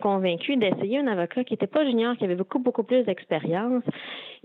convaincu 0.00 0.56
d'essayer 0.56 0.98
un 0.98 1.06
avocat 1.06 1.44
qui 1.44 1.54
n'était 1.54 1.66
pas 1.66 1.84
junior, 1.84 2.16
qui 2.16 2.24
avait 2.24 2.34
beaucoup, 2.34 2.58
beaucoup 2.58 2.82
plus 2.82 3.04
d'expérience. 3.04 3.82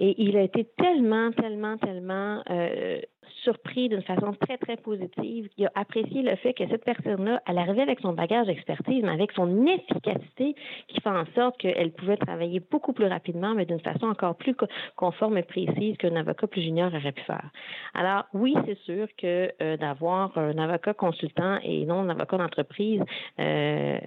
Et 0.04 0.16
il 0.18 0.36
a 0.36 0.42
été 0.42 0.66
tellement, 0.78 1.32
tellement, 1.32 1.78
tellement 1.78 2.42
euh, 2.50 3.00
surpris 3.44 3.88
d'une 3.88 4.02
façon 4.02 4.34
très, 4.34 4.58
très 4.58 4.76
positive. 4.78 5.48
Il 5.60 5.68
a 5.68 5.72
apprécié 5.76 6.24
le 6.24 6.36
fait 6.38 6.56
que 6.56 6.68
cette 6.68 6.84
personne-là, 6.84 7.40
elle 7.48 7.60
arrivait 7.60 7.84
avec 7.84 8.00
son 8.00 8.14
bagage 8.14 8.48
d'expertise, 8.48 9.04
mais 9.04 9.12
avec 9.12 9.32
son 9.34 9.68
efficacité 9.68 10.56
qui 10.88 11.02
fait 11.02 11.10
en 11.10 11.26
sorte 11.36 11.56
qu'elle 11.60 11.92
pouvait 11.92 12.18
travailler 12.18 12.60
beaucoup 12.72 12.94
plus 12.94 13.06
rapidement, 13.06 13.54
mais 13.54 13.66
d'une 13.66 13.80
façon 13.80 14.08
encore 14.08 14.36
plus 14.36 14.56
conforme 14.96 15.38
et 15.38 15.44
précise 15.44 15.98
qu'un 15.98 16.16
avocat 16.16 16.48
plus 16.48 16.64
junior 16.64 16.92
aurait 16.92 17.12
pu 17.12 17.22
faire. 17.22 17.52
Alors, 17.94 18.24
oui, 18.34 18.56
c'est 18.66 18.80
sûr 18.80 19.08
que 19.20 19.52
euh, 19.62 19.78
d'avoir 19.78 20.36
un 20.36 20.58
avocat 20.58 20.96
consultant 20.96 21.60
et 21.64 21.86
non 21.86 22.00
un 22.02 22.10
avocat 22.10 22.38
d'entreprise 22.38 23.04
euh, 23.40 24.00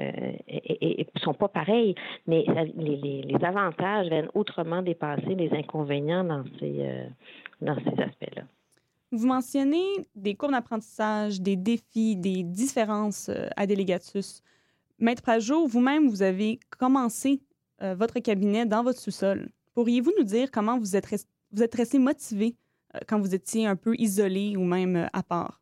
sont 1.23 1.35
pas 1.35 1.49
pareils, 1.49 1.95
mais 2.27 2.45
les, 2.77 3.45
avantages 3.45 4.09
viennent 4.09 4.31
autrement 4.35 4.83
dépasser 4.83 5.35
les 5.35 5.53
inconvénients 5.53 5.84
dans 5.85 6.45
ces, 6.59 6.77
euh, 6.81 7.07
dans 7.61 7.77
ces 7.77 8.03
aspects-là. 8.03 8.43
Vous 9.15 9.29
mentionnez 9.29 9.87
des 10.17 10.35
cours 10.35 10.51
d'apprentissage, 10.51 11.41
des 11.41 11.55
défis, 11.55 12.17
des 12.17 12.43
différences 12.43 13.29
euh, 13.29 13.49
à 13.57 13.65
délégatus. 13.65 14.43
Maître 14.99 15.23
Pajot, 15.23 15.69
vous-même, 15.69 16.09
vous 16.09 16.23
avez 16.23 16.59
commencé 16.79 17.41
euh, 17.83 17.95
votre 17.95 18.19
cabinet 18.19 18.67
dans 18.67 18.83
votre 18.83 18.99
sous-sol. 18.99 19.51
Pourriez-vous 19.75 20.13
nous 20.19 20.25
dire 20.25 20.51
comment 20.51 20.79
vous 20.79 20.97
êtes, 20.97 21.07
vous 21.53 21.63
êtes 21.63 21.75
resté 21.75 22.01
motivé 22.01 22.57
euh, 22.95 22.99
quand 23.07 23.21
vous 23.21 23.35
étiez 23.35 23.67
un 23.69 23.77
peu 23.77 23.95
isolé 23.99 24.57
ou 24.57 24.65
même 24.65 25.09
à 25.13 25.23
part? 25.23 25.61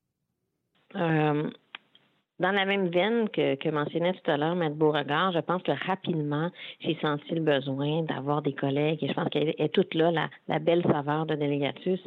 Dans 2.43 2.51
la 2.51 2.65
même 2.65 2.89
veine 2.89 3.29
que, 3.29 3.71
mentionnait 3.71 4.13
tout 4.13 4.31
à 4.31 4.37
l'heure 4.37 4.57
Maître 4.57 4.75
Beauregard, 4.75 5.33
je 5.33 5.39
pense 5.39 5.63
que 5.63 5.71
rapidement, 5.87 6.51
j'ai 6.81 6.99
senti 7.01 7.35
le 7.35 7.41
besoin 7.41 8.03
d'avoir 8.03 8.43
des 8.43 8.53
collègues, 8.53 9.03
et 9.03 9.09
je 9.09 9.13
pense 9.15 9.29
qu'elle 9.29 9.55
est 9.57 9.73
toute 9.73 9.95
là, 9.95 10.29
la, 10.49 10.59
belle 10.59 10.83
saveur 10.83 11.25
de 11.25 11.37
Délégatus, 11.37 12.01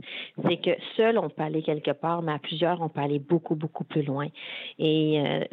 c'est 0.44 0.58
que 0.58 0.72
seul 0.98 1.18
on 1.18 1.30
peut 1.30 1.42
aller 1.42 1.64
quelque 1.64 1.92
part, 1.92 2.22
mais 2.22 2.34
à 2.34 2.40
plusieurs, 2.40 2.82
on 2.82 2.90
peut 2.90 3.00
aller 3.00 3.20
beaucoup, 3.20 3.56
beaucoup 3.56 3.86
plus 3.86 4.04
loin. 4.04 4.28
Et 4.78 5.24
euh, 5.26 5.44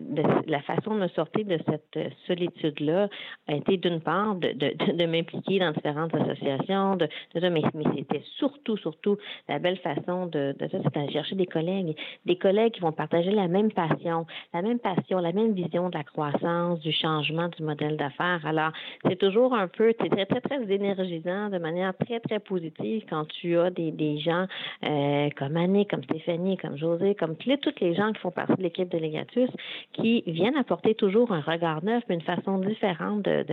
la 0.47 0.61
façon 0.63 0.97
de 0.97 1.01
me 1.01 1.09
sortir 1.09 1.47
de 1.47 1.59
cette 1.69 2.13
solitude-là 2.27 3.09
a 3.47 3.55
été 3.55 3.77
d'une 3.77 4.01
part 4.01 4.35
de, 4.35 4.49
de, 4.53 4.93
de 4.93 5.07
m'impliquer 5.07 5.61
dans 5.61 5.71
différentes 5.71 6.15
associations, 6.15 6.97
de, 6.97 7.09
de 7.35 7.49
mais, 7.49 7.63
mais 7.75 7.85
c'était 7.97 8.23
surtout, 8.37 8.77
surtout 8.77 9.17
la 9.49 9.61
belle 9.61 9.79
façon 9.79 10.27
de, 10.27 10.57
de 10.59 10.69
ça, 10.69 10.79
c'est 10.83 10.95
d'aller 10.95 11.13
chercher 11.13 11.37
des 11.37 11.47
collègues, 11.47 11.97
des 12.27 12.37
collègues 12.37 12.73
qui 12.73 12.81
vont 12.81 12.93
partager 12.93 13.31
la 13.31 13.47
même 13.47 13.71
passion, 13.71 14.27
la 14.53 14.63
même 14.63 14.72
passion, 14.79 15.19
la 15.19 15.33
même 15.33 15.53
vision 15.53 15.89
de 15.89 15.97
la 15.97 16.05
croissance, 16.05 16.81
du 16.81 16.93
changement 16.93 17.49
du 17.49 17.63
modèle 17.63 17.97
d'affaires. 17.97 18.45
Alors, 18.45 18.73
c'est 19.07 19.17
toujours 19.17 19.55
un 19.55 19.69
peu, 19.69 19.93
c'est 20.01 20.09
très, 20.09 20.27
très, 20.27 20.41
très 20.41 20.73
énergisant 20.73 21.49
de 21.49 21.59
manière 21.59 21.93
très, 21.97 22.21
très 22.21 22.39
positive 22.39 23.05
quand 23.09 23.27
tu 23.27 23.59
as 23.59 23.71
des, 23.71 23.91
des 23.91 24.19
gens 24.19 24.47
euh, 24.85 25.29
comme 25.37 25.57
Annie, 25.57 25.87
comme 25.87 26.03
Stéphanie, 26.05 26.57
comme 26.57 26.77
José, 26.77 27.15
comme 27.15 27.37
toutes 27.37 27.81
les 27.81 27.95
gens 27.95 28.13
qui 28.13 28.21
font 28.21 28.31
partie 28.31 28.55
de 28.57 28.63
l'équipe 28.63 28.89
de 28.89 28.99
Legatus, 28.99 29.51
qui 29.93 30.23
viennent 30.27 30.57
apporter 30.57 30.95
toujours 30.95 31.33
un 31.33 31.41
regard 31.41 31.85
neuf, 31.85 32.03
mais 32.09 32.17
une 32.17 32.23
façon 32.23 32.59
différente 32.59 33.23
de, 33.23 33.45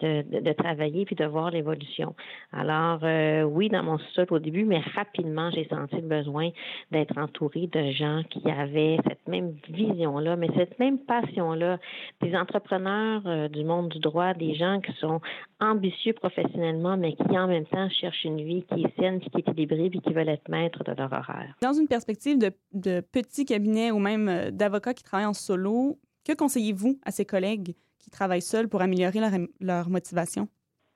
de, 0.00 0.40
de, 0.40 0.52
travailler 0.52 1.04
puis 1.04 1.16
de 1.16 1.24
voir 1.24 1.50
l'évolution. 1.50 2.14
Alors, 2.52 3.00
euh, 3.02 3.42
oui, 3.42 3.68
dans 3.68 3.82
mon 3.82 3.98
sol 4.14 4.26
au 4.30 4.38
début, 4.38 4.64
mais 4.64 4.80
rapidement, 4.94 5.50
j'ai 5.50 5.66
senti 5.68 5.96
le 5.96 6.02
besoin 6.02 6.50
d'être 6.90 7.16
entouré 7.18 7.68
de 7.68 7.90
gens 7.92 8.22
qui 8.30 8.42
avaient 8.50 8.98
cette 9.06 9.26
même 9.28 9.54
vision-là, 9.68 10.36
mais 10.36 10.48
cette 10.58 10.78
même 10.78 10.98
passion-là, 10.98 11.78
des 12.20 12.34
entrepreneurs 12.36 13.22
euh, 13.26 13.48
du 13.48 13.64
monde 13.64 13.88
du 13.90 14.00
droit, 14.00 14.34
des 14.34 14.54
gens 14.54 14.80
qui 14.80 14.92
sont 14.94 15.20
ambitieux 15.60 16.12
professionnellement, 16.12 16.96
mais 16.96 17.14
qui 17.14 17.38
en 17.38 17.46
même 17.46 17.66
temps 17.66 17.88
cherchent 17.88 18.24
une 18.24 18.42
vie 18.42 18.64
qui 18.64 18.84
est 18.84 19.00
saine, 19.00 19.20
qui 19.20 19.30
est 19.34 19.38
équilibrée, 19.38 19.90
puis 19.90 20.00
qui 20.00 20.12
veulent 20.12 20.28
être 20.28 20.48
maîtres 20.48 20.84
de 20.84 20.92
leur 20.92 21.12
horaire. 21.12 21.54
Dans 21.62 21.72
une 21.72 21.88
perspective 21.88 22.38
de, 22.38 22.50
de 22.72 23.00
petits 23.00 23.44
cabinets 23.44 23.90
ou 23.90 23.98
même 23.98 24.28
euh, 24.28 24.50
d'avocats 24.50 24.94
qui 24.94 25.04
travaillent 25.04 25.26
en 25.26 25.34
solo, 25.34 25.98
que 26.26 26.34
conseillez-vous 26.34 26.98
à 27.04 27.10
ces 27.10 27.24
collègues 27.24 27.74
qui 27.98 28.10
travaillent 28.10 28.42
seuls 28.42 28.68
pour 28.68 28.82
améliorer 28.82 29.20
leur, 29.20 29.30
leur 29.60 29.88
motivation? 29.88 30.48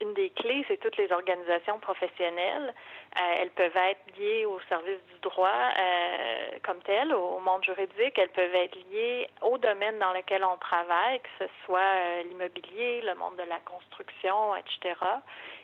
Une 0.03 0.14
des 0.14 0.31
clés, 0.31 0.64
c'est 0.66 0.81
toutes 0.81 0.96
les 0.96 1.12
organisations 1.12 1.79
professionnelles. 1.79 2.75
Euh, 3.16 3.40
elles 3.40 3.51
peuvent 3.51 3.77
être 3.90 4.18
liées 4.18 4.44
au 4.46 4.59
service 4.68 4.98
du 5.12 5.20
droit 5.22 5.48
euh, 5.48 6.32
comme 6.62 6.81
tel, 6.83 7.12
au 7.14 7.38
monde 7.40 7.64
juridique. 7.64 8.18
Elles 8.18 8.31
peuvent 8.31 8.55
être 8.55 8.77
liées 8.90 9.29
au 9.40 9.59
domaine 9.59 9.98
dans 9.98 10.12
lequel 10.12 10.44
on 10.44 10.57
travaille, 10.57 11.20
que 11.20 11.29
ce 11.38 11.44
soit 11.64 11.81
euh, 11.81 12.22
l'immobilier, 12.25 13.03
le 13.03 13.14
monde 13.14 13.37
de 13.37 13.48
la 13.48 13.59
construction, 13.61 14.57
etc. 14.57 14.94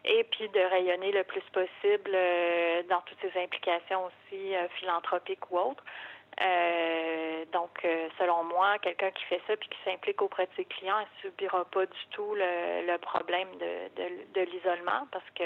Et 0.04 0.24
puis 0.24 0.48
de 0.48 0.61
rayonner 0.61 1.12
le 1.12 1.24
plus 1.24 1.42
possible 1.52 2.11
euh, 2.14 2.82
dans 2.88 3.00
toutes 3.02 3.18
ces 3.20 3.40
implications 3.40 4.06
aussi 4.06 4.54
euh, 4.54 4.68
philanthropiques 4.78 5.50
ou 5.50 5.58
autres. 5.58 5.84
Donc, 7.52 7.84
selon 8.18 8.44
moi, 8.44 8.78
quelqu'un 8.78 9.11
qui 9.11 9.24
fait 9.24 9.40
ça 9.48 9.56
puis 9.56 9.68
qui 9.68 9.78
s'implique 9.84 10.22
auprès 10.22 10.46
de 10.46 10.50
ses 10.54 10.66
clients, 10.66 11.00
ne 11.00 11.20
subira 11.22 11.64
pas 11.64 11.84
du 11.84 12.06
tout 12.12 12.32
le, 12.37 12.96
problème 12.98 13.48
de 13.58 14.40
l'isolement 14.42 15.08
parce 15.11 15.28
que 15.34 15.42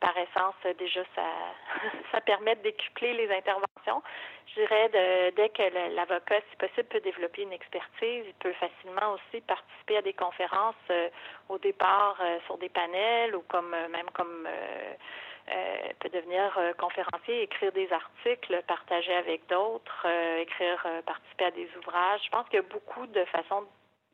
par 0.00 0.16
essence, 0.16 0.54
déjà, 0.78 1.02
ça, 1.14 1.22
ça 2.12 2.20
permet 2.20 2.56
de 2.56 2.62
décupler 2.62 3.14
les 3.14 3.30
interventions. 3.30 4.02
Je 4.48 4.60
dirais, 4.60 4.88
dès 5.36 5.48
que 5.50 5.94
l'avocat, 5.94 6.40
si 6.50 6.56
possible, 6.56 6.88
peut 6.88 7.00
développer 7.00 7.42
une 7.42 7.52
expertise, 7.52 8.24
il 8.26 8.34
peut 8.40 8.54
facilement 8.54 9.12
aussi 9.12 9.40
participer 9.42 9.98
à 9.98 10.02
des 10.02 10.14
conférences 10.14 10.74
euh, 10.90 11.08
au 11.48 11.58
départ 11.58 12.16
euh, 12.20 12.38
sur 12.46 12.58
des 12.58 12.68
panels 12.68 13.36
ou 13.36 13.42
comme 13.42 13.70
même 13.70 14.10
comme 14.12 14.46
euh, 14.48 14.94
euh, 15.48 15.92
peut 15.98 16.10
devenir 16.10 16.56
euh, 16.58 16.72
conférencier, 16.74 17.42
écrire 17.42 17.72
des 17.72 17.90
articles, 17.92 18.62
partager 18.68 19.14
avec 19.14 19.46
d'autres, 19.48 20.02
euh, 20.04 20.42
écrire, 20.42 20.86
participer 21.06 21.46
à 21.46 21.50
des 21.50 21.68
ouvrages. 21.76 22.20
Je 22.24 22.30
pense 22.30 22.46
qu'il 22.48 22.60
y 22.60 22.62
a 22.62 22.68
beaucoup 22.70 23.06
de 23.06 23.24
façons 23.24 23.64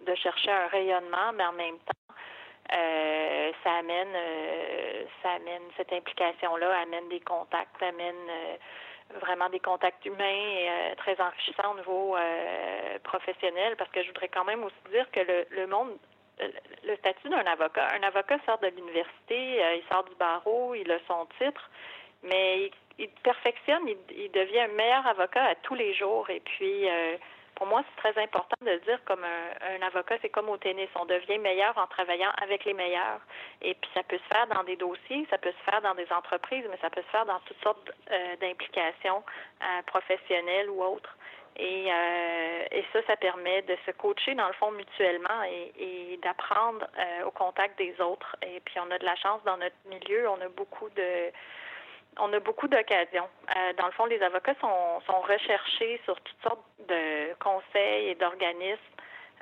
de 0.07 0.15
chercher 0.15 0.51
un 0.51 0.67
rayonnement, 0.69 1.33
mais 1.35 1.45
en 1.45 1.53
même 1.53 1.79
temps, 1.79 2.06
euh, 2.75 3.53
ça 3.63 3.75
amène, 3.77 4.15
euh, 4.15 5.05
ça 5.23 5.33
amène 5.33 5.63
cette 5.77 5.93
implication-là, 5.93 6.81
amène 6.81 7.09
des 7.09 7.21
contacts, 7.21 7.81
amène 7.83 8.17
euh, 8.29 8.57
vraiment 9.21 9.49
des 9.49 9.61
contacts 9.61 10.05
humains 10.05 10.95
très 10.97 11.21
enrichissants 11.21 11.73
au 11.73 11.77
niveau 11.77 12.17
professionnel, 13.05 13.77
parce 13.77 13.91
que 13.91 14.03
je 14.03 14.09
voudrais 14.09 14.29
quand 14.29 14.45
même 14.45 14.65
aussi 14.65 14.75
dire 14.91 15.09
que 15.13 15.21
le, 15.21 15.47
le 15.51 15.67
monde 15.69 15.97
le 16.85 16.97
statut 16.97 17.31
d'un 17.31 17.47
avocat. 17.47 17.89
Un 17.95 18.03
avocat 18.03 18.39
sort 18.45 18.59
de 18.59 18.67
l'université, 18.67 19.63
il 19.77 19.83
sort 19.91 20.05
du 20.05 20.15
barreau, 20.17 20.75
il 20.75 20.91
a 20.91 20.99
son 21.07 21.27
titre, 21.39 21.71
mais 22.25 22.71
il, 22.99 23.09
perfectionne, 23.23 23.89
il, 23.89 23.97
il, 24.11 24.31
devient 24.33 24.61
un 24.61 24.69
meilleur 24.69 25.07
avocat 25.07 25.45
à 25.45 25.55
tous 25.55 25.75
les 25.77 25.95
jours. 25.95 26.29
Et 26.29 26.41
puis, 26.41 26.89
pour 27.57 27.67
moi, 27.67 27.83
c'est 27.89 28.13
très 28.13 28.23
important 28.23 28.57
de 28.61 28.77
dire 28.87 29.01
comme 29.05 29.25
un, 29.25 29.77
un 29.77 29.87
avocat, 29.87 30.17
c'est 30.23 30.29
comme 30.29 30.49
au 30.49 30.57
tennis, 30.57 30.89
on 30.95 31.07
devient 31.07 31.39
meilleur 31.39 31.77
en 31.77 31.87
travaillant 31.87 32.31
avec 32.43 32.65
les 32.65 32.75
meilleurs. 32.75 33.21
Et 33.63 33.75
puis, 33.75 33.91
ça 33.95 34.03
peut 34.03 34.19
se 34.19 34.35
faire 34.35 34.47
dans 34.47 34.63
des 34.63 34.77
dossiers, 34.77 35.27
ça 35.31 35.39
peut 35.39 35.53
se 35.53 35.71
faire 35.71 35.83
dans 35.83 35.95
des 35.95 36.11
entreprises, 36.13 36.65
mais 36.71 36.79
ça 36.81 36.91
peut 36.91 37.03
se 37.03 37.11
faire 37.11 37.27
dans 37.27 37.41
toutes 37.41 37.63
sortes 37.63 37.91
euh, 38.11 38.37
d'implications 38.37 39.25
euh, 39.63 39.83
professionnelles 39.87 40.71
ou 40.71 40.83
autres. 40.83 41.17
Et, 41.59 41.91
euh, 41.91 42.65
et 42.71 42.85
ça, 42.93 43.01
ça 43.07 43.17
permet 43.17 43.63
de 43.63 43.77
se 43.87 43.91
coacher 43.93 44.35
dans 44.35 44.47
le 44.47 44.53
fond 44.55 44.71
mutuellement 44.73 45.43
et, 45.45 45.73
et 45.79 46.17
d'apprendre 46.19 46.87
euh, 46.99 47.25
au 47.25 47.31
contact 47.31 47.79
des 47.79 47.99
autres. 48.01 48.37
Et 48.43 48.61
puis 48.61 48.79
on 48.79 48.91
a 48.91 48.99
de 48.99 49.05
la 49.05 49.17
chance 49.17 49.43
dans 49.45 49.57
notre 49.57 49.77
milieu, 49.87 50.29
on 50.29 50.41
a 50.43 50.49
beaucoup 50.51 50.91
de 50.91 51.33
on 52.19 52.33
a 52.33 52.41
beaucoup 52.41 52.69
d'occasions. 52.69 53.29
Euh, 53.57 53.73
dans 53.79 53.87
le 53.87 53.93
fond, 53.93 54.07
les 54.07 54.21
avocats 54.23 54.55
sont, 54.61 55.01
sont 55.07 55.21
recherchés 55.21 56.01
sur 56.05 56.21
toutes 56.21 56.43
sortes 56.43 56.65
de 56.89 57.35
conseils 57.39 58.09
et 58.09 58.15
d'organismes. 58.15 58.81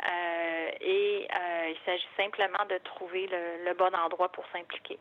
Euh, 0.03 0.71
et 0.81 1.29
euh, 1.31 1.71
il 1.71 1.77
s'agit 1.85 2.09
simplement 2.17 2.65
de 2.69 2.79
trouver 2.79 3.27
le, 3.29 3.65
le 3.65 3.75
bon 3.75 3.95
endroit 3.95 4.31
pour 4.31 4.45
s'impliquer. 4.53 4.99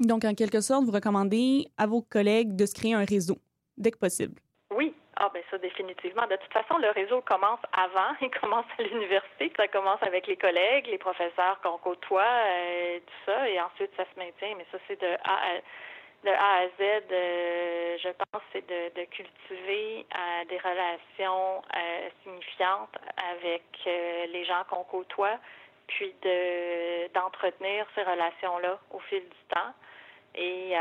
Donc, 0.00 0.24
en 0.24 0.34
quelque 0.34 0.60
sorte, 0.60 0.84
vous 0.84 0.92
recommandez 0.92 1.66
à 1.78 1.86
vos 1.86 2.02
collègues 2.02 2.56
de 2.56 2.66
se 2.66 2.74
créer 2.74 2.94
un 2.94 3.04
réseau 3.04 3.36
dès 3.76 3.90
que 3.90 3.98
possible. 3.98 4.40
Oui, 4.70 4.94
ah 5.16 5.30
ben 5.32 5.42
ça 5.50 5.58
définitivement. 5.58 6.26
De 6.26 6.36
toute 6.36 6.52
façon, 6.52 6.78
le 6.78 6.90
réseau 6.90 7.22
commence 7.22 7.60
avant, 7.72 8.14
il 8.20 8.30
commence 8.30 8.66
à 8.78 8.82
l'université, 8.82 9.52
ça 9.56 9.68
commence 9.68 10.02
avec 10.02 10.26
les 10.26 10.36
collègues, 10.36 10.86
les 10.88 10.98
professeurs 10.98 11.60
qu'on 11.62 11.78
côtoie, 11.78 12.22
euh, 12.22 12.98
tout 13.00 13.32
ça, 13.32 13.48
et 13.48 13.60
ensuite 13.60 13.90
ça 13.96 14.04
se 14.04 14.18
maintient. 14.18 14.54
Mais 14.56 14.66
ça 14.70 14.78
c'est 14.86 15.00
de 15.00 15.06
A 15.06 15.34
à, 15.34 15.60
de 16.26 16.32
A 16.32 16.62
à 16.62 16.66
Z. 16.66 16.72
Euh, 17.12 17.96
je 18.02 18.08
pense 18.08 18.42
c'est 18.52 18.66
de, 18.66 18.88
de 19.00 19.04
cultiver 19.06 20.04
euh, 20.14 20.44
des 20.48 20.58
relations 20.58 21.62
euh, 21.74 22.10
signifiantes 22.22 22.94
avec 23.32 23.62
euh, 23.86 24.26
les 24.26 24.44
gens 24.44 24.62
qu'on 24.68 24.84
côtoie, 24.84 25.38
puis 25.86 26.14
de 26.22 27.08
d'entretenir 27.14 27.86
ces 27.94 28.02
relations 28.02 28.58
là 28.58 28.78
au 28.90 28.98
fil 28.98 29.22
du 29.22 29.54
temps. 29.54 29.72
Et, 30.38 30.72
et, 30.72 30.76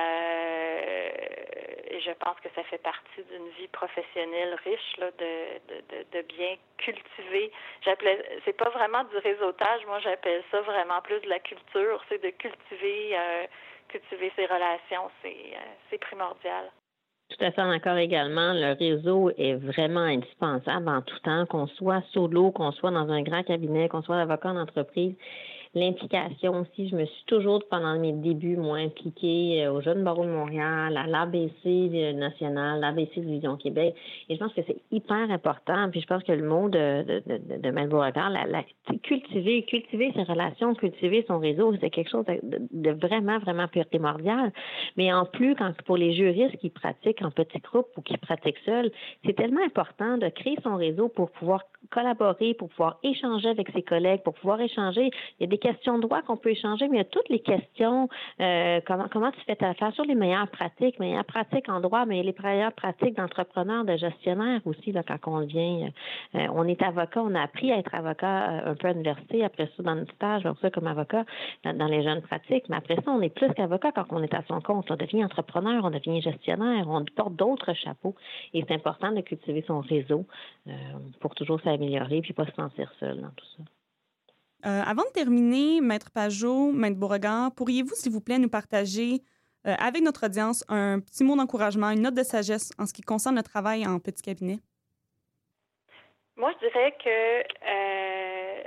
je 2.02 2.12
pense 2.20 2.38
que 2.42 2.50
ça 2.54 2.62
fait 2.64 2.80
partie 2.80 3.24
d'une 3.32 3.48
vie 3.52 3.70
professionnelle 3.70 4.54
riche 4.66 4.98
là, 4.98 5.12
de, 5.12 5.62
de, 5.70 5.82
de, 6.12 6.22
bien 6.24 6.58
cultiver. 6.78 7.54
J'appelais, 7.82 8.22
c'est 8.44 8.58
pas 8.58 8.70
vraiment 8.72 9.06
du 9.06 9.18
réseautage, 9.18 9.86
moi 9.86 10.00
j'appelle 10.00 10.44
ça 10.52 10.60
vraiment 10.60 11.02
plus 11.02 11.22
de 11.22 11.30
la 11.30 11.40
culture, 11.40 12.04
c'est 12.10 12.22
de 12.22 12.32
cultiver, 12.32 13.16
cultiver 13.90 14.32
ses 14.36 14.46
relations, 14.46 15.10
c'est, 15.22 15.30
euh, 15.30 15.74
c'est 15.90 16.00
primordial. 16.00 16.72
Tout 17.30 17.44
à 17.44 17.52
fait 17.52 17.64
d'accord 17.64 17.98
également. 17.98 18.54
Le 18.54 18.74
réseau 18.78 19.32
est 19.38 19.56
vraiment 19.56 20.02
indispensable 20.02 20.88
en 20.88 21.02
tout 21.02 21.20
temps, 21.20 21.46
qu'on 21.48 21.68
soit 21.68 22.04
solo, 22.12 22.52
qu'on 22.52 22.72
soit 22.72 22.92
dans 22.92 23.10
un 23.10 23.24
grand 23.24 23.44
cabinet, 23.44 23.90
qu'on 23.90 24.04
soit 24.04 24.20
avocat 24.20 24.50
en 24.50 24.58
entreprise 24.58 25.16
l'implication 25.76 26.62
aussi. 26.62 26.90
Je 26.90 26.96
me 26.96 27.06
suis 27.06 27.26
toujours, 27.28 27.62
pendant 27.70 28.00
mes 28.00 28.14
débuts, 28.14 28.58
moi, 28.58 28.78
impliquée 28.78 29.68
au 29.68 29.82
Jeune 29.82 30.04
Barreau 30.04 30.24
de 30.24 30.30
Montréal, 30.32 30.98
à 30.98 31.06
l'ABC 31.06 32.14
national, 32.16 32.80
l'ABC 32.80 33.18
de 33.18 33.30
Vision 33.30 33.58
Québec. 33.58 33.96
Et 34.30 34.36
je 34.36 34.40
pense 34.40 34.54
que 34.54 34.62
c'est 34.66 34.78
hyper 34.92 35.30
important. 35.30 35.90
Puis 35.92 36.02
je 36.02 36.08
pense 36.08 36.24
que 36.24 36.32
le 36.32 36.48
mot 36.48 36.70
de, 36.70 37.04
de, 37.04 37.24
de, 37.26 37.62
de 37.62 37.70
Mel 37.72 37.90
Beauregard, 37.90 38.30
la, 38.30 38.64
cultiver, 39.04 39.64
cultiver 39.64 40.12
ses 40.16 40.24
relations, 40.24 40.74
cultiver 40.76 41.26
son 41.28 41.40
réseau, 41.40 41.74
c'est 41.82 41.90
quelque 41.90 42.10
chose 42.10 42.26
de, 42.26 42.40
de, 42.72 42.92
vraiment, 42.92 43.40
vraiment 43.40 43.68
primordial. 43.68 44.52
Mais 44.98 45.12
en 45.14 45.26
plus, 45.26 45.56
quand 45.56 45.74
pour 45.84 45.98
les 45.98 46.14
juristes 46.14 46.58
qui 46.58 46.70
pratiquent 46.70 47.22
en 47.22 47.32
petits 47.32 47.60
groupes 47.60 47.90
ou 47.98 48.02
qui 48.02 48.18
pratiquent 48.18 48.60
seuls, 48.66 48.92
c'est 49.26 49.36
tellement 49.36 49.64
important 49.64 50.18
de 50.18 50.30
créer 50.30 50.58
son 50.64 50.76
réseau 50.76 51.10
pour 51.10 51.32
pouvoir 51.32 51.64
collaborer, 51.92 52.54
pour 52.54 52.70
pouvoir 52.70 52.98
échanger 53.04 53.50
avec 53.50 53.70
ses 53.72 53.84
collègues, 53.84 54.22
pour 54.24 54.34
pouvoir 54.34 54.62
échanger. 54.62 55.12
Il 55.40 55.42
y 55.42 55.44
a 55.44 55.48
des 55.48 55.58
questions 55.66 55.98
de 55.98 56.04
droit 56.04 56.22
qu'on 56.22 56.38
peut 56.38 56.52
échanger, 56.52 56.88
mais 56.88 56.98
il 56.98 57.00
y 57.00 57.02
a 57.02 57.06
toutes 57.06 57.30
les 57.30 57.40
questions. 57.40 58.08
Euh, 58.40 58.82
comment, 58.86 59.08
comment 59.12 59.32
tu 59.32 59.40
fais 59.48 59.56
ta 59.56 59.70
affaire 59.70 59.92
sur 59.94 60.06
les 60.06 60.14
meilleures 60.14 60.48
pratiques, 60.48 61.00
meilleures 61.00 61.26
pratiques 61.26 61.70
en 61.70 61.80
droit, 61.80 62.06
mais 62.06 62.22
les 62.22 62.36
meilleures 62.44 62.74
pratiques 62.74 63.16
d'entrepreneurs, 63.18 63.84
de 63.84 63.98
gestionnaires 63.98 64.62
aussi, 64.66 64.92
là, 64.92 65.02
quand 65.04 65.18
on 65.26 65.40
vient. 65.40 65.90
Euh, 66.36 66.48
on 66.54 66.68
est 66.68 66.82
avocat, 66.84 67.24
on 67.24 67.34
a 67.34 67.42
appris 67.42 67.72
à 67.72 67.78
être 67.80 67.96
avocat 67.96 68.52
euh, 68.52 68.72
un 68.72 68.76
peu 68.76 68.90
à 68.90 68.92
l'université, 68.92 69.44
après 69.44 69.70
ça, 69.76 69.82
dans 69.82 69.96
notre 69.96 70.14
stage, 70.14 70.44
ça 70.62 70.70
comme 70.70 70.88
avocat 70.88 71.26
dans, 71.64 71.88
les 71.88 72.04
jeunes 72.04 72.22
pratiques, 72.22 72.70
mais 72.70 72.78
après 72.78 72.96
ça, 72.98 73.12
on 73.12 73.22
est 73.22 73.30
plus 73.30 73.52
qu'avocat 73.54 73.92
quand 73.92 74.06
on 74.12 74.22
est 74.22 74.34
à 74.36 74.44
son 74.48 74.62
compte. 74.62 74.92
On 74.92 74.96
devient 74.96 75.24
entrepreneur, 75.26 75.84
on 75.84 75.90
devient 75.90 76.22
gestionnaire, 76.22 76.86
on 76.88 77.04
porte 77.16 77.36
d'autres 77.36 77.74
chapeaux. 77.74 78.16
Et 78.54 78.64
c'est 78.68 78.74
important 78.76 79.12
de 79.12 79.22
cultiver 79.22 79.64
son 79.68 79.80
réseau 79.80 80.26
pour 81.20 81.34
toujours 81.36 81.60
s'améliorer 81.62 82.22
puis 82.22 82.34
pas 82.34 82.46
se 82.46 82.54
sentir 82.54 82.92
seul 83.00 83.22
dans 83.22 83.30
tout 83.30 83.46
ça. 83.58 83.64
Euh, 84.66 84.82
avant 84.84 85.04
de 85.04 85.10
terminer, 85.10 85.80
Maître 85.80 86.10
Pajot, 86.12 86.72
Maître 86.72 86.98
Beauregard, 86.98 87.52
pourriez-vous, 87.56 87.94
s'il 87.94 88.12
vous 88.12 88.22
plaît, 88.22 88.40
nous 88.40 88.50
partager 88.50 89.22
euh, 89.68 89.76
avec 89.78 90.02
notre 90.02 90.26
audience 90.26 90.66
un 90.70 91.00
petit 91.00 91.24
mot 91.24 91.36
d'encouragement, 91.36 91.92
une 91.92 92.02
note 92.02 92.16
de 92.16 92.24
sagesse 92.24 92.72
en 92.80 92.88
ce 92.88 92.94
qui 92.94 93.04
concerne 93.04 93.36
le 93.36 93.44
travail 93.44 93.86
en 93.86 94.00
petit 94.00 94.24
cabinet? 94.24 94.58
Moi, 96.36 96.52
je 96.54 96.68
dirais 96.68 96.96
que 97.04 97.44
euh, 97.68 98.64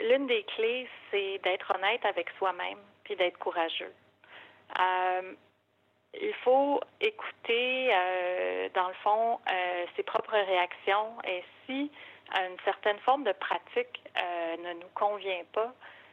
l'une 0.00 0.26
des 0.26 0.44
clés, 0.54 0.86
c'est 1.10 1.40
d'être 1.42 1.72
honnête 1.74 2.04
avec 2.04 2.28
soi-même 2.36 2.78
puis 3.04 3.16
d'être 3.16 3.38
courageux. 3.38 3.92
il 6.20 6.34
faut 6.44 6.78
écouter, 7.00 7.88
dans 8.74 8.88
le 8.88 8.94
fond, 9.02 9.38
ses 9.96 10.02
propres 10.02 10.36
réactions 10.36 11.16
et 11.26 11.42
si 11.64 11.90
une 12.34 12.58
certaine 12.64 12.98
forme 13.00 13.24
de 13.24 13.32
pratique 13.32 14.02
euh, 14.16 14.56
ne 14.56 14.72
nous 14.74 14.88
convient 14.94 15.44
pas, 15.52 15.72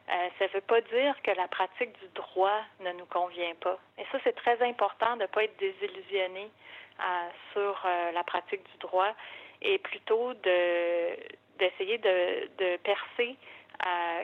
euh, 0.09 0.29
ça 0.37 0.45
ne 0.45 0.49
veut 0.51 0.61
pas 0.61 0.81
dire 0.81 1.15
que 1.23 1.31
la 1.31 1.47
pratique 1.47 1.91
du 1.99 2.07
droit 2.13 2.61
ne 2.79 2.91
nous 2.93 3.05
convient 3.05 3.55
pas. 3.59 3.79
Et 3.97 4.03
ça, 4.11 4.19
c'est 4.23 4.35
très 4.35 4.61
important 4.61 5.15
de 5.15 5.23
ne 5.23 5.27
pas 5.27 5.43
être 5.43 5.57
désillusionné 5.57 6.49
euh, 6.99 7.03
sur 7.53 7.87
la 8.13 8.23
pratique 8.23 8.63
du 8.71 8.77
droit 8.77 9.13
et 9.61 9.77
plutôt 9.79 10.33
de 10.33 11.17
d'essayer 11.57 11.97
de, 11.99 12.49
de 12.57 12.75
percer 12.77 13.37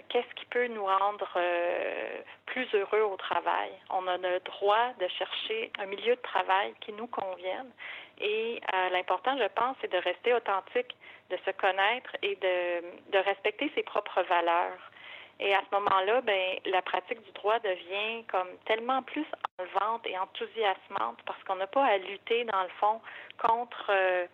qu'est-ce 0.10 0.34
qui 0.36 0.46
peut 0.48 0.68
nous 0.68 0.86
rendre 0.86 1.40
plus 2.46 2.68
heureux 2.74 3.04
au 3.04 3.16
travail. 3.16 3.72
On 3.90 4.06
a 4.08 4.18
le 4.18 4.42
droit 4.42 4.92
de 5.00 5.08
chercher 5.08 5.72
un 5.80 5.86
milieu 5.86 6.16
de 6.18 6.22
travail 6.22 6.74
qui 6.82 6.92
nous 6.92 7.08
convienne. 7.08 7.72
Et 8.22 8.62
l'important, 8.92 9.38
je 9.38 9.48
pense, 9.56 9.76
c'est 9.82 9.92
de 9.92 9.98
rester 9.98 10.34
authentique 10.34 10.96
de 11.32 11.38
se 11.46 11.52
connaître 11.52 12.16
et 12.22 12.36
de, 12.36 13.12
de 13.12 13.18
respecter 13.18 13.72
ses 13.74 13.84
propres 13.84 14.22
valeurs. 14.24 14.78
Et 15.40 15.56
à 15.56 15.62
ce 15.62 15.76
moment-là, 15.76 16.22
ben, 16.22 16.60
la 16.66 16.84
pratique 16.84 17.24
du 17.24 17.32
droit 17.32 17.58
devient 17.60 18.24
comme 18.30 18.50
tellement 18.66 19.02
plus 19.02 19.26
enlevante 19.58 20.06
et 20.06 20.18
enthousiasmante 20.18 21.18
parce 21.26 21.42
qu'on 21.44 21.56
n'a 21.56 21.68
pas 21.68 21.84
à 21.84 21.98
lutter, 21.98 22.44
dans 22.46 22.62
le 22.62 22.70
fond, 22.80 23.02
contre, 23.40 23.88
euh, 23.90 24.28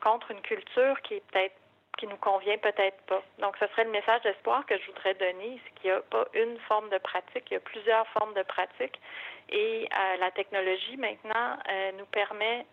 contre 0.00 0.30
une 0.30 0.40
culture 0.42 1.00
qui 1.02 1.14
est 1.14 1.26
peut-être 1.32 1.56
qui 1.98 2.06
nous 2.06 2.16
convient 2.16 2.58
peut-être 2.58 3.00
pas. 3.06 3.22
Donc, 3.38 3.56
ce 3.58 3.66
serait 3.68 3.84
le 3.84 3.90
message 3.90 4.22
d'espoir 4.22 4.64
que 4.66 4.76
je 4.78 4.86
voudrais 4.86 5.14
donner, 5.14 5.60
c'est 5.64 5.74
qu'il 5.80 5.90
n'y 5.90 5.96
a 5.96 6.00
pas 6.00 6.26
une 6.34 6.58
forme 6.60 6.88
de 6.88 6.98
pratique, 6.98 7.44
il 7.50 7.54
y 7.54 7.56
a 7.56 7.60
plusieurs 7.60 8.06
formes 8.08 8.34
de 8.34 8.42
pratique. 8.42 8.98
Et 9.50 9.88
euh, 9.92 10.16
la 10.18 10.30
technologie, 10.30 10.96
maintenant, 10.96 11.58
euh, 11.70 11.92
nous 11.98 12.06
permet 12.06 12.66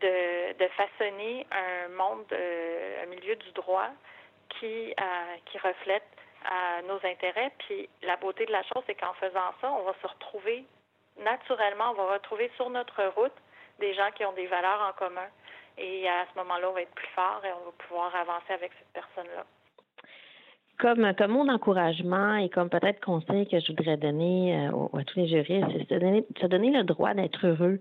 de, 0.00 0.52
de 0.52 0.68
façonner 0.68 1.46
un 1.50 1.88
monde, 1.88 2.32
un 2.32 3.06
milieu 3.06 3.36
du 3.36 3.50
droit 3.52 3.90
qui, 4.48 4.94
euh, 4.98 5.36
qui 5.46 5.58
reflète 5.58 6.06
euh, 6.46 6.82
nos 6.88 7.06
intérêts. 7.06 7.52
Puis 7.58 7.88
la 8.02 8.16
beauté 8.16 8.46
de 8.46 8.52
la 8.52 8.62
chose, 8.62 8.82
c'est 8.86 8.94
qu'en 8.94 9.14
faisant 9.14 9.52
ça, 9.60 9.70
on 9.72 9.82
va 9.82 9.94
se 10.00 10.06
retrouver 10.06 10.64
naturellement, 11.18 11.90
on 11.90 11.94
va 11.94 12.14
retrouver 12.14 12.50
sur 12.56 12.70
notre 12.70 13.02
route 13.16 13.34
des 13.80 13.94
gens 13.94 14.10
qui 14.12 14.24
ont 14.24 14.32
des 14.32 14.46
valeurs 14.46 14.80
en 14.82 14.92
commun. 14.92 15.28
Et 15.78 16.08
à 16.08 16.26
ce 16.32 16.38
moment-là, 16.38 16.70
on 16.70 16.72
va 16.72 16.82
être 16.82 16.94
plus 16.94 17.08
fort 17.14 17.40
et 17.44 17.52
on 17.52 17.64
va 17.66 17.72
pouvoir 17.86 18.14
avancer 18.14 18.52
avec 18.52 18.72
cette 18.78 18.92
personne-là 18.92 19.44
comme, 20.78 21.12
comme 21.18 21.32
mon 21.32 21.48
encouragement 21.48 22.36
et 22.36 22.48
comme 22.48 22.68
peut-être 22.68 23.00
conseil 23.04 23.46
que 23.48 23.58
je 23.58 23.72
voudrais 23.72 23.96
donner 23.96 24.56
euh, 24.56 24.98
à 24.98 25.04
tous 25.04 25.18
les 25.18 25.28
juristes, 25.28 25.66
c'est 25.72 25.94
se 25.94 25.98
donner, 25.98 26.24
se 26.40 26.46
donner 26.46 26.70
le 26.70 26.84
droit 26.84 27.14
d'être 27.14 27.46
heureux, 27.46 27.80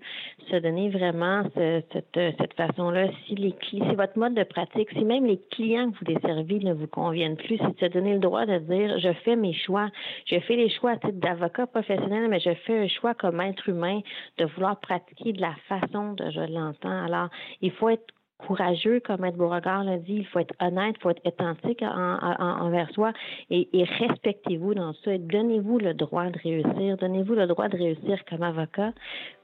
se 0.50 0.56
donner 0.58 0.90
vraiment 0.90 1.44
cette, 1.54 1.98
cette 2.14 2.54
façon-là. 2.54 3.08
Si 3.26 3.36
les 3.36 3.56
si 3.70 3.80
votre 3.80 4.18
mode 4.18 4.34
de 4.34 4.44
pratique, 4.44 4.90
si 4.92 5.04
même 5.04 5.26
les 5.26 5.40
clients 5.52 5.92
que 5.92 5.98
vous 6.00 6.14
desservez 6.14 6.60
ne 6.60 6.74
vous 6.74 6.88
conviennent 6.88 7.38
plus, 7.38 7.58
c'est 7.58 7.80
de 7.82 7.88
se 7.88 7.94
donner 7.94 8.14
le 8.14 8.20
droit 8.20 8.46
de 8.46 8.58
dire 8.60 9.00
je 9.00 9.14
fais 9.24 9.36
mes 9.36 9.54
choix, 9.54 9.90
je 10.26 10.40
fais 10.40 10.56
les 10.56 10.70
choix 10.70 10.92
à 10.92 10.98
titre 10.98 11.20
d'avocat 11.20 11.68
professionnel, 11.68 12.28
mais 12.30 12.40
je 12.40 12.54
fais 12.66 12.80
un 12.80 12.88
choix 12.88 13.14
comme 13.14 13.42
être 13.42 13.68
humain 13.70 14.02
de 14.38 14.46
vouloir 14.46 14.80
pratiquer 14.80 15.34
de 15.34 15.42
la 15.42 15.54
façon 15.68 16.14
dont 16.14 16.32
je 16.32 16.52
l'entends. 16.52 17.06
Alors, 17.06 17.30
il 17.62 17.72
faut 17.72 17.90
être 17.90 18.14
courageux, 18.38 19.00
comme 19.00 19.26
Ed 19.26 19.36
Beauregard 19.36 19.84
l'a 19.84 19.98
dit. 19.98 20.18
Il 20.18 20.28
faut 20.28 20.40
être 20.40 20.54
honnête, 20.60 20.96
il 20.98 21.02
faut 21.02 21.10
être 21.10 21.26
authentique 21.26 21.84
envers 21.84 22.90
soi 22.92 23.14
et, 23.50 23.68
respectez-vous 24.00 24.74
dans 24.74 24.94
ça. 25.04 25.18
Donnez-vous 25.18 25.80
le 25.80 25.94
droit 25.94 26.30
de 26.30 26.40
réussir. 26.40 26.98
Donnez-vous 26.98 27.34
le 27.34 27.48
droit 27.48 27.68
de 27.68 27.78
réussir 27.78 28.24
comme 28.30 28.44
avocat, 28.44 28.94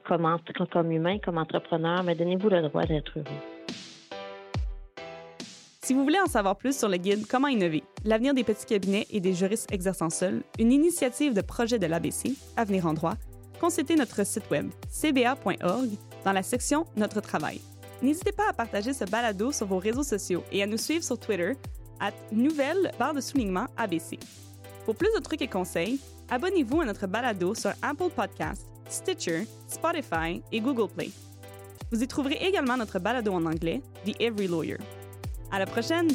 comme, 0.06 0.26
comme 0.72 0.92
humain, 0.92 1.18
comme 1.18 1.38
entrepreneur, 1.38 2.02
mais 2.02 2.14
donnez-vous 2.14 2.48
le 2.48 2.62
droit 2.62 2.84
d'être 2.84 3.18
heureux. 3.18 3.24
Si 5.82 5.92
vous 5.92 6.02
voulez 6.02 6.18
en 6.18 6.26
savoir 6.26 6.56
plus 6.56 6.78
sur 6.78 6.88
le 6.88 6.96
guide 6.96 7.26
Comment 7.28 7.48
innover, 7.48 7.84
l'avenir 8.06 8.32
des 8.32 8.42
petits 8.42 8.64
cabinets 8.64 9.06
et 9.10 9.20
des 9.20 9.34
juristes 9.34 9.70
exerçant 9.70 10.08
seuls, 10.08 10.42
une 10.58 10.72
initiative 10.72 11.34
de 11.34 11.42
projet 11.42 11.78
de 11.78 11.86
l'ABC, 11.86 12.30
Avenir 12.56 12.86
en 12.86 12.94
droit, 12.94 13.14
consultez 13.60 13.94
notre 13.94 14.24
site 14.24 14.50
web 14.50 14.70
cba.org 14.88 15.90
dans 16.24 16.32
la 16.32 16.42
section 16.42 16.86
Notre 16.96 17.20
travail. 17.20 17.60
N'hésitez 18.04 18.32
pas 18.32 18.50
à 18.50 18.52
partager 18.52 18.92
ce 18.92 19.06
balado 19.06 19.50
sur 19.50 19.66
vos 19.66 19.78
réseaux 19.78 20.02
sociaux 20.02 20.44
et 20.52 20.62
à 20.62 20.66
nous 20.66 20.76
suivre 20.76 21.02
sur 21.02 21.18
Twitter 21.18 21.54
à 21.98 22.10
nouvelle 22.32 22.92
barre 22.98 23.14
de 23.14 23.22
soulignement 23.22 23.64
ABC. 23.78 24.18
Pour 24.84 24.94
plus 24.94 25.08
de 25.16 25.22
trucs 25.22 25.40
et 25.40 25.48
conseils, 25.48 25.98
abonnez-vous 26.28 26.82
à 26.82 26.84
notre 26.84 27.06
balado 27.06 27.54
sur 27.54 27.70
Apple 27.80 28.10
Podcasts, 28.14 28.66
Stitcher, 28.90 29.46
Spotify 29.66 30.42
et 30.52 30.60
Google 30.60 30.92
Play. 30.92 31.10
Vous 31.90 32.02
y 32.02 32.06
trouverez 32.06 32.36
également 32.42 32.76
notre 32.76 32.98
balado 32.98 33.32
en 33.32 33.46
anglais, 33.46 33.80
The 34.04 34.20
Every 34.20 34.48
Lawyer. 34.48 34.78
À 35.50 35.58
la 35.58 35.64
prochaine! 35.64 36.08